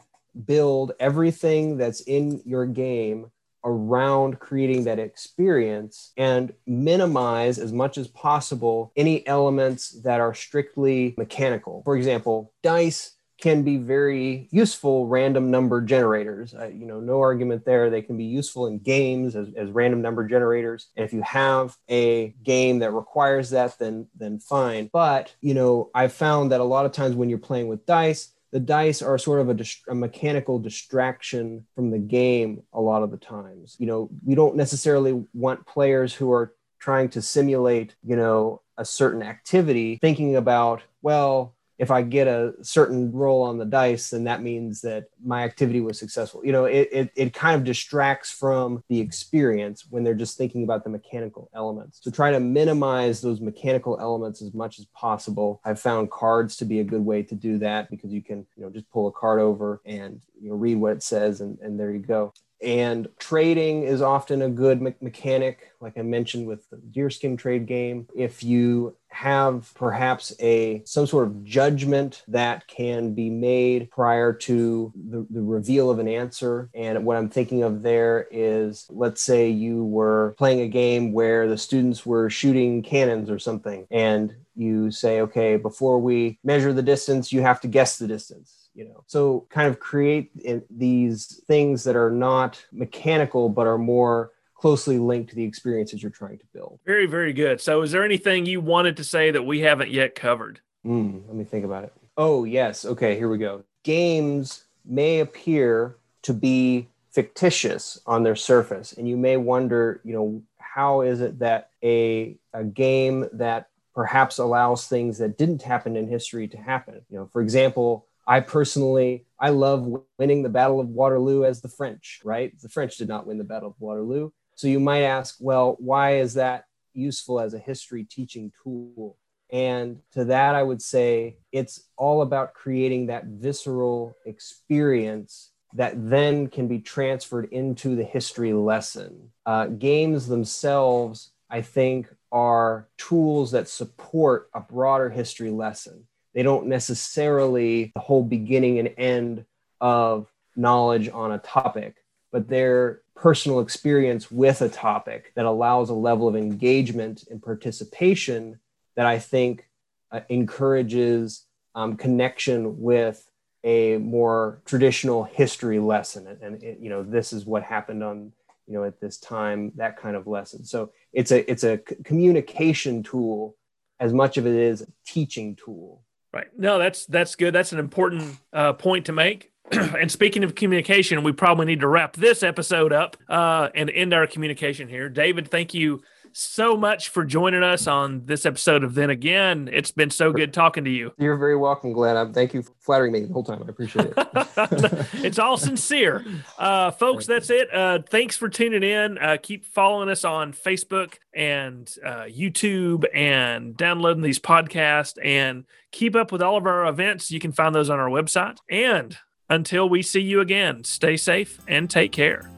build 0.46 0.92
everything 1.00 1.78
that's 1.78 2.00
in 2.02 2.40
your 2.44 2.64
game 2.64 3.28
around 3.64 4.38
creating 4.38 4.84
that 4.84 5.00
experience 5.00 6.12
and 6.16 6.52
minimize 6.64 7.58
as 7.58 7.72
much 7.72 7.98
as 7.98 8.06
possible 8.06 8.92
any 8.94 9.26
elements 9.26 10.00
that 10.02 10.20
are 10.20 10.32
strictly 10.32 11.12
mechanical. 11.18 11.82
For 11.84 11.96
example, 11.96 12.52
dice 12.62 13.16
can 13.42 13.64
be 13.64 13.76
very 13.76 14.46
useful 14.52 15.08
random 15.08 15.50
number 15.50 15.80
generators. 15.80 16.54
Uh, 16.54 16.68
you 16.68 16.86
know, 16.86 17.00
no 17.00 17.20
argument 17.20 17.64
there. 17.64 17.90
They 17.90 18.00
can 18.00 18.16
be 18.16 18.24
useful 18.24 18.68
in 18.68 18.78
games 18.78 19.34
as, 19.34 19.48
as 19.56 19.68
random 19.68 20.00
number 20.00 20.24
generators. 20.28 20.86
And 20.96 21.04
if 21.04 21.12
you 21.12 21.22
have 21.22 21.76
a 21.90 22.28
game 22.44 22.78
that 22.78 22.92
requires 22.92 23.50
that, 23.50 23.76
then 23.80 24.06
then 24.16 24.38
fine. 24.38 24.88
But 24.92 25.34
you 25.40 25.54
know, 25.54 25.90
I've 25.92 26.12
found 26.12 26.52
that 26.52 26.60
a 26.60 26.64
lot 26.64 26.86
of 26.86 26.92
times 26.92 27.16
when 27.16 27.28
you're 27.28 27.38
playing 27.38 27.66
with 27.66 27.84
dice, 27.84 28.30
the 28.52 28.60
dice 28.60 29.02
are 29.02 29.18
sort 29.18 29.40
of 29.40 29.50
a, 29.50 29.64
a, 29.90 29.94
mechanical 29.94 30.60
distraction 30.60 31.66
from 31.74 31.90
the 31.90 31.98
game 31.98 32.62
a 32.72 32.80
lot 32.80 33.02
of 33.02 33.10
the 33.10 33.16
times. 33.16 33.74
You 33.80 33.86
know, 33.86 34.10
we 34.24 34.36
don't 34.36 34.54
necessarily 34.54 35.24
want 35.34 35.66
players 35.66 36.14
who 36.14 36.30
are 36.30 36.54
trying 36.78 37.08
to 37.08 37.22
simulate, 37.22 37.96
you 38.04 38.14
know, 38.14 38.60
a 38.78 38.84
certain 38.84 39.22
activity 39.22 39.98
thinking 40.00 40.36
about, 40.36 40.82
well, 41.00 41.56
if 41.82 41.90
I 41.90 42.02
get 42.02 42.28
a 42.28 42.54
certain 42.62 43.10
roll 43.10 43.42
on 43.42 43.58
the 43.58 43.64
dice, 43.64 44.10
then 44.10 44.22
that 44.24 44.40
means 44.40 44.82
that 44.82 45.06
my 45.20 45.42
activity 45.42 45.80
was 45.80 45.98
successful. 45.98 46.40
You 46.46 46.52
know, 46.52 46.66
it, 46.66 46.88
it, 46.92 47.10
it 47.16 47.34
kind 47.34 47.56
of 47.56 47.64
distracts 47.64 48.30
from 48.30 48.84
the 48.88 49.00
experience 49.00 49.84
when 49.90 50.04
they're 50.04 50.14
just 50.14 50.38
thinking 50.38 50.62
about 50.62 50.84
the 50.84 50.90
mechanical 50.90 51.50
elements. 51.52 51.98
So 52.00 52.12
try 52.12 52.30
to 52.30 52.38
minimize 52.38 53.20
those 53.20 53.40
mechanical 53.40 53.98
elements 53.98 54.42
as 54.42 54.54
much 54.54 54.78
as 54.78 54.84
possible. 54.94 55.60
I've 55.64 55.80
found 55.80 56.12
cards 56.12 56.56
to 56.58 56.64
be 56.64 56.78
a 56.78 56.84
good 56.84 57.04
way 57.04 57.24
to 57.24 57.34
do 57.34 57.58
that 57.58 57.90
because 57.90 58.12
you 58.12 58.22
can, 58.22 58.46
you 58.56 58.62
know, 58.62 58.70
just 58.70 58.88
pull 58.92 59.08
a 59.08 59.12
card 59.12 59.40
over 59.40 59.80
and 59.84 60.20
you 60.40 60.50
know 60.50 60.56
read 60.56 60.76
what 60.76 60.92
it 60.92 61.02
says 61.02 61.40
and, 61.40 61.58
and 61.60 61.78
there 61.78 61.92
you 61.92 61.98
go 61.98 62.32
and 62.62 63.08
trading 63.18 63.82
is 63.82 64.00
often 64.00 64.42
a 64.42 64.48
good 64.48 64.80
me- 64.80 64.94
mechanic 65.00 65.72
like 65.80 65.96
i 65.96 66.02
mentioned 66.02 66.46
with 66.46 66.68
the 66.70 66.76
deerskin 66.76 67.36
trade 67.36 67.66
game 67.66 68.06
if 68.14 68.42
you 68.42 68.94
have 69.22 69.72
perhaps 69.76 70.34
a 70.40 70.82
some 70.84 71.06
sort 71.06 71.28
of 71.28 71.44
judgment 71.44 72.24
that 72.26 72.66
can 72.66 73.14
be 73.14 73.30
made 73.30 73.88
prior 73.88 74.32
to 74.32 74.92
the, 74.96 75.24
the 75.30 75.40
reveal 75.40 75.90
of 75.90 76.00
an 76.00 76.08
answer. 76.08 76.68
And 76.74 77.04
what 77.04 77.16
i'm 77.16 77.28
thinking 77.28 77.62
of 77.62 77.82
there 77.82 78.26
is 78.32 78.86
let's 78.90 79.22
say 79.22 79.48
you 79.48 79.84
were 79.84 80.34
playing 80.38 80.62
a 80.62 80.68
game 80.68 81.12
where 81.12 81.48
the 81.48 81.56
students 81.56 82.04
were 82.04 82.28
shooting 82.28 82.82
cannons 82.82 83.30
or 83.30 83.38
something 83.38 83.86
and 83.92 84.34
you 84.56 84.90
say 84.90 85.20
okay 85.20 85.56
before 85.56 86.00
we 86.00 86.38
measure 86.42 86.72
the 86.72 86.82
distance 86.82 87.32
you 87.32 87.42
have 87.42 87.60
to 87.60 87.68
guess 87.68 87.98
the 87.98 88.08
distance 88.08 88.62
you 88.74 88.86
know? 88.86 89.04
So 89.06 89.46
kind 89.50 89.68
of 89.68 89.80
create 89.80 90.30
eh, 90.44 90.60
these 90.70 91.42
things 91.46 91.84
that 91.84 91.96
are 91.96 92.10
not 92.10 92.64
mechanical 92.72 93.48
but 93.48 93.66
are 93.66 93.78
more 93.78 94.32
closely 94.62 94.98
linked 94.98 95.28
to 95.28 95.36
the 95.36 95.44
experiences 95.44 96.02
you're 96.02 96.10
trying 96.10 96.38
to 96.38 96.46
build 96.54 96.78
very 96.86 97.06
very 97.06 97.32
good 97.32 97.60
so 97.60 97.82
is 97.82 97.90
there 97.90 98.04
anything 98.04 98.46
you 98.46 98.60
wanted 98.60 98.96
to 98.96 99.04
say 99.04 99.30
that 99.30 99.42
we 99.42 99.60
haven't 99.60 99.90
yet 99.90 100.14
covered 100.14 100.60
mm, 100.86 101.20
let 101.26 101.36
me 101.36 101.44
think 101.44 101.64
about 101.64 101.84
it 101.84 101.92
oh 102.16 102.44
yes 102.44 102.84
okay 102.84 103.16
here 103.16 103.28
we 103.28 103.38
go 103.38 103.64
games 103.82 104.64
may 104.84 105.20
appear 105.20 105.96
to 106.22 106.32
be 106.32 106.88
fictitious 107.12 108.00
on 108.06 108.22
their 108.22 108.36
surface. 108.36 108.92
And 108.92 109.08
you 109.08 109.16
may 109.16 109.36
wonder, 109.36 110.00
you 110.04 110.14
know, 110.14 110.42
how 110.58 111.02
is 111.02 111.20
it 111.20 111.38
that 111.40 111.70
a, 111.82 112.36
a 112.52 112.64
game 112.64 113.28
that 113.34 113.68
perhaps 113.94 114.38
allows 114.38 114.86
things 114.86 115.18
that 115.18 115.36
didn't 115.36 115.62
happen 115.62 115.96
in 115.96 116.08
history 116.08 116.48
to 116.48 116.56
happen? 116.56 117.02
You 117.10 117.18
know, 117.18 117.28
for 117.32 117.42
example, 117.42 118.06
I 118.26 118.40
personally, 118.40 119.26
I 119.38 119.50
love 119.50 119.86
winning 120.18 120.42
the 120.42 120.48
Battle 120.48 120.80
of 120.80 120.88
Waterloo 120.88 121.44
as 121.44 121.60
the 121.60 121.68
French, 121.68 122.20
right? 122.24 122.58
The 122.60 122.68
French 122.68 122.96
did 122.96 123.08
not 123.08 123.26
win 123.26 123.38
the 123.38 123.44
Battle 123.44 123.70
of 123.70 123.80
Waterloo. 123.80 124.30
So 124.54 124.68
you 124.68 124.80
might 124.80 125.02
ask, 125.02 125.36
well, 125.40 125.76
why 125.78 126.16
is 126.16 126.34
that 126.34 126.64
useful 126.94 127.40
as 127.40 127.54
a 127.54 127.58
history 127.58 128.04
teaching 128.04 128.52
tool? 128.62 129.16
And 129.50 130.00
to 130.12 130.24
that, 130.26 130.54
I 130.54 130.62
would 130.62 130.80
say 130.80 131.36
it's 131.52 131.88
all 131.96 132.22
about 132.22 132.54
creating 132.54 133.06
that 133.06 133.26
visceral 133.26 134.16
experience 134.24 135.50
that 135.74 135.94
then 136.08 136.48
can 136.48 136.68
be 136.68 136.78
transferred 136.78 137.52
into 137.52 137.96
the 137.96 138.04
history 138.04 138.52
lesson. 138.52 139.30
Uh, 139.46 139.66
games 139.66 140.26
themselves, 140.26 141.30
I 141.50 141.62
think, 141.62 142.08
are 142.30 142.88
tools 142.96 143.50
that 143.52 143.68
support 143.68 144.48
a 144.54 144.60
broader 144.60 145.10
history 145.10 145.50
lesson. 145.50 146.06
They 146.34 146.42
don't 146.42 146.66
necessarily 146.66 147.92
the 147.94 148.00
whole 148.00 148.24
beginning 148.24 148.78
and 148.78 148.94
end 148.96 149.44
of 149.80 150.32
knowledge 150.56 151.10
on 151.12 151.32
a 151.32 151.38
topic, 151.38 151.96
but 152.30 152.48
they're 152.48 153.02
personal 153.14 153.60
experience 153.60 154.30
with 154.30 154.62
a 154.62 154.68
topic 154.68 155.32
that 155.34 155.44
allows 155.44 155.90
a 155.90 155.94
level 155.94 156.28
of 156.28 156.36
engagement 156.36 157.24
and 157.30 157.42
participation 157.42 158.58
that 158.96 159.06
I 159.06 159.18
think 159.18 159.68
uh, 160.10 160.20
encourages 160.28 161.46
um, 161.74 161.96
connection 161.96 162.80
with 162.80 163.26
a 163.64 163.96
more 163.98 164.60
traditional 164.64 165.24
history 165.24 165.78
lesson. 165.78 166.26
And, 166.26 166.42
and 166.42 166.62
it, 166.62 166.78
you 166.80 166.90
know, 166.90 167.02
this 167.02 167.32
is 167.32 167.46
what 167.46 167.62
happened 167.62 168.02
on, 168.02 168.32
you 168.66 168.74
know, 168.74 168.84
at 168.84 169.00
this 169.00 169.18
time, 169.18 169.72
that 169.76 169.96
kind 169.96 170.16
of 170.16 170.26
lesson. 170.26 170.64
So 170.64 170.90
it's 171.12 171.30
a, 171.30 171.48
it's 171.50 171.64
a 171.64 171.78
communication 171.78 173.02
tool 173.02 173.56
as 174.00 174.12
much 174.12 174.36
of 174.36 174.46
it 174.46 174.54
is 174.54 174.82
a 174.82 174.86
teaching 175.06 175.54
tool. 175.54 176.02
Right. 176.32 176.48
No, 176.58 176.78
that's, 176.78 177.06
that's 177.06 177.36
good. 177.36 177.54
That's 177.54 177.72
an 177.72 177.78
important 177.78 178.36
uh, 178.52 178.72
point 178.72 179.06
to 179.06 179.12
make. 179.12 179.51
and 179.70 180.10
speaking 180.10 180.44
of 180.44 180.54
communication, 180.54 181.22
we 181.22 181.32
probably 181.32 181.66
need 181.66 181.80
to 181.80 181.88
wrap 181.88 182.16
this 182.16 182.42
episode 182.42 182.92
up 182.92 183.16
uh, 183.28 183.68
and 183.74 183.90
end 183.90 184.12
our 184.12 184.26
communication 184.26 184.88
here. 184.88 185.08
David, 185.08 185.48
thank 185.48 185.72
you 185.74 186.02
so 186.32 186.76
much 186.76 187.10
for 187.10 187.24
joining 187.24 187.62
us 187.62 187.86
on 187.86 188.24
this 188.24 188.46
episode 188.46 188.84
of 188.84 188.94
Then 188.94 189.10
Again. 189.10 189.68
It's 189.72 189.90
been 189.90 190.10
so 190.10 190.32
good 190.32 190.52
talking 190.52 190.84
to 190.84 190.90
you. 190.90 191.12
You're 191.18 191.36
very 191.36 191.56
welcome, 191.56 191.92
Glenn. 191.92 192.16
I 192.16 192.24
thank 192.32 192.54
you 192.54 192.62
for 192.62 192.72
flattering 192.80 193.12
me 193.12 193.20
the 193.20 193.32
whole 193.32 193.44
time. 193.44 193.62
I 193.62 193.68
appreciate 193.68 194.06
it. 194.06 194.14
it's 195.24 195.38
all 195.38 195.56
sincere. 195.56 196.24
Uh, 196.58 196.90
folks, 196.90 197.26
that's 197.26 197.50
it. 197.50 197.72
Uh, 197.72 198.00
thanks 198.08 198.36
for 198.36 198.48
tuning 198.48 198.82
in. 198.82 199.18
Uh, 199.18 199.36
keep 199.42 199.64
following 199.64 200.08
us 200.08 200.24
on 200.24 200.52
Facebook 200.52 201.14
and 201.34 201.94
uh, 202.04 202.24
YouTube 202.24 203.04
and 203.14 203.76
downloading 203.76 204.22
these 204.22 204.38
podcasts 204.38 205.18
and 205.22 205.64
keep 205.90 206.16
up 206.16 206.32
with 206.32 206.42
all 206.42 206.56
of 206.56 206.66
our 206.66 206.86
events. 206.86 207.30
You 207.30 207.40
can 207.40 207.52
find 207.52 207.74
those 207.74 207.90
on 207.90 208.00
our 208.00 208.08
website. 208.08 208.56
And 208.70 209.16
until 209.52 209.86
we 209.86 210.00
see 210.00 210.20
you 210.20 210.40
again, 210.40 210.82
stay 210.82 211.14
safe 211.14 211.60
and 211.68 211.90
take 211.90 212.10
care. 212.10 212.50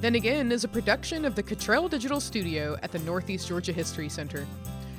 Then 0.00 0.16
Again 0.16 0.50
is 0.50 0.64
a 0.64 0.68
production 0.68 1.24
of 1.24 1.36
the 1.36 1.44
Cottrell 1.44 1.88
Digital 1.88 2.20
Studio 2.20 2.76
at 2.82 2.90
the 2.90 2.98
Northeast 2.98 3.46
Georgia 3.46 3.72
History 3.72 4.08
Center. 4.08 4.46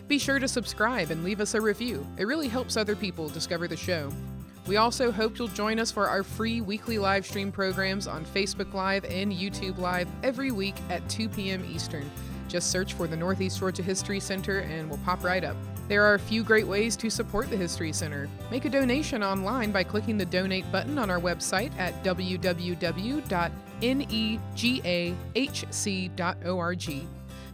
Be 0.08 0.18
sure 0.18 0.40
to 0.40 0.48
subscribe 0.48 1.12
and 1.12 1.26
leave 1.26 1.42
us 1.42 1.56
a 1.56 1.62
review. 1.62 2.08
It 2.18 2.24
really 2.24 2.48
helps 2.48 2.78
other 2.78 2.96
people 2.96 3.28
discover 3.28 3.68
the 3.68 3.76
show. 3.76 4.10
We 4.66 4.78
also 4.78 5.12
hope 5.12 5.38
you'll 5.38 5.50
join 5.50 5.78
us 5.78 5.92
for 5.92 6.08
our 6.08 6.24
free 6.24 6.62
weekly 6.62 7.00
live 7.00 7.26
stream 7.26 7.52
programs 7.52 8.08
on 8.08 8.26
Facebook 8.26 8.74
Live 8.74 9.04
and 9.06 9.32
YouTube 9.32 9.78
Live 9.78 10.08
every 10.24 10.52
week 10.52 10.76
at 10.90 11.08
2 11.10 11.28
p.m. 11.30 11.66
Eastern. 11.70 12.10
Just 12.48 12.72
search 12.72 12.94
for 12.94 13.08
the 13.08 13.18
Northeast 13.18 13.60
Georgia 13.60 13.84
History 13.84 14.22
Center 14.22 14.60
and 14.60 14.90
we'll 14.90 15.00
pop 15.00 15.24
right 15.24 15.44
up. 15.44 15.58
There 15.88 16.04
are 16.04 16.16
a 16.16 16.20
few 16.20 16.44
great 16.44 16.68
ways 16.68 16.98
to 16.98 17.10
support 17.10 17.50
the 17.50 17.56
History 17.56 17.94
Center. 17.94 18.28
Make 18.52 18.66
a 18.66 18.70
donation 18.70 19.24
online 19.24 19.72
by 19.72 19.84
clicking 19.84 20.18
the 20.18 20.26
donate 20.26 20.70
button 20.72 20.98
on 20.98 21.10
our 21.10 21.20
website 21.20 21.72
at 21.80 22.04
www.negahc.org. 22.04 22.48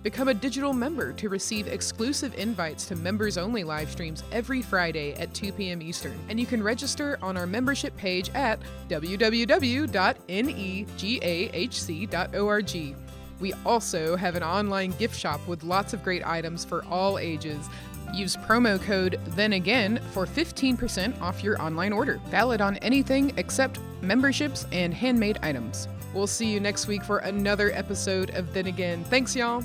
Become 0.02 0.28
a 0.28 0.34
digital 0.34 0.74
member 0.74 1.14
to 1.14 1.30
receive 1.30 1.68
exclusive 1.68 2.34
invites 2.36 2.86
to 2.88 2.96
members 2.98 3.38
only 3.38 3.64
live 3.64 3.90
streams 3.90 4.22
every 4.34 4.62
Friday 4.62 5.14
at 5.14 5.34
2 5.34 5.54
p.m. 5.54 5.82
Eastern. 5.82 6.20
And 6.28 6.38
you 6.38 6.46
can 6.46 6.62
register 6.62 7.18
on 7.22 7.38
our 7.38 7.48
membership 7.48 7.96
page 7.96 8.30
at 8.32 8.60
www.negahc.org. 8.90 9.88
We 13.40 13.54
also 13.66 14.16
have 14.16 14.36
an 14.36 14.44
online 14.44 14.92
gift 14.92 15.18
shop 15.18 15.46
with 15.48 15.64
lots 15.64 15.94
of 15.94 16.04
great 16.04 16.26
items 16.26 16.66
for 16.66 16.84
all 16.86 17.18
ages. 17.18 17.70
Use 18.14 18.36
promo 18.36 18.82
code 18.82 19.20
Then 19.28 19.54
Again 19.54 20.00
for 20.12 20.26
15% 20.26 21.22
off 21.22 21.44
your 21.44 21.62
online 21.62 21.94
order. 21.94 22.20
Valid 22.30 22.62
on 22.62 22.78
anything 22.78 23.34
except 23.38 23.80
memberships 24.02 24.66
and 24.72 24.94
handmade 24.94 25.40
items. 25.42 25.88
We'll 26.14 26.28
see 26.28 26.48
you 26.48 26.60
next 26.60 26.88
week 26.88 27.04
for 27.04 27.20
another 27.20 27.72
episode 27.72 28.32
of 28.32 28.54
Then 28.54 28.68
Again. 28.68 29.04
Thanks, 29.06 29.36
y'all. 29.36 29.64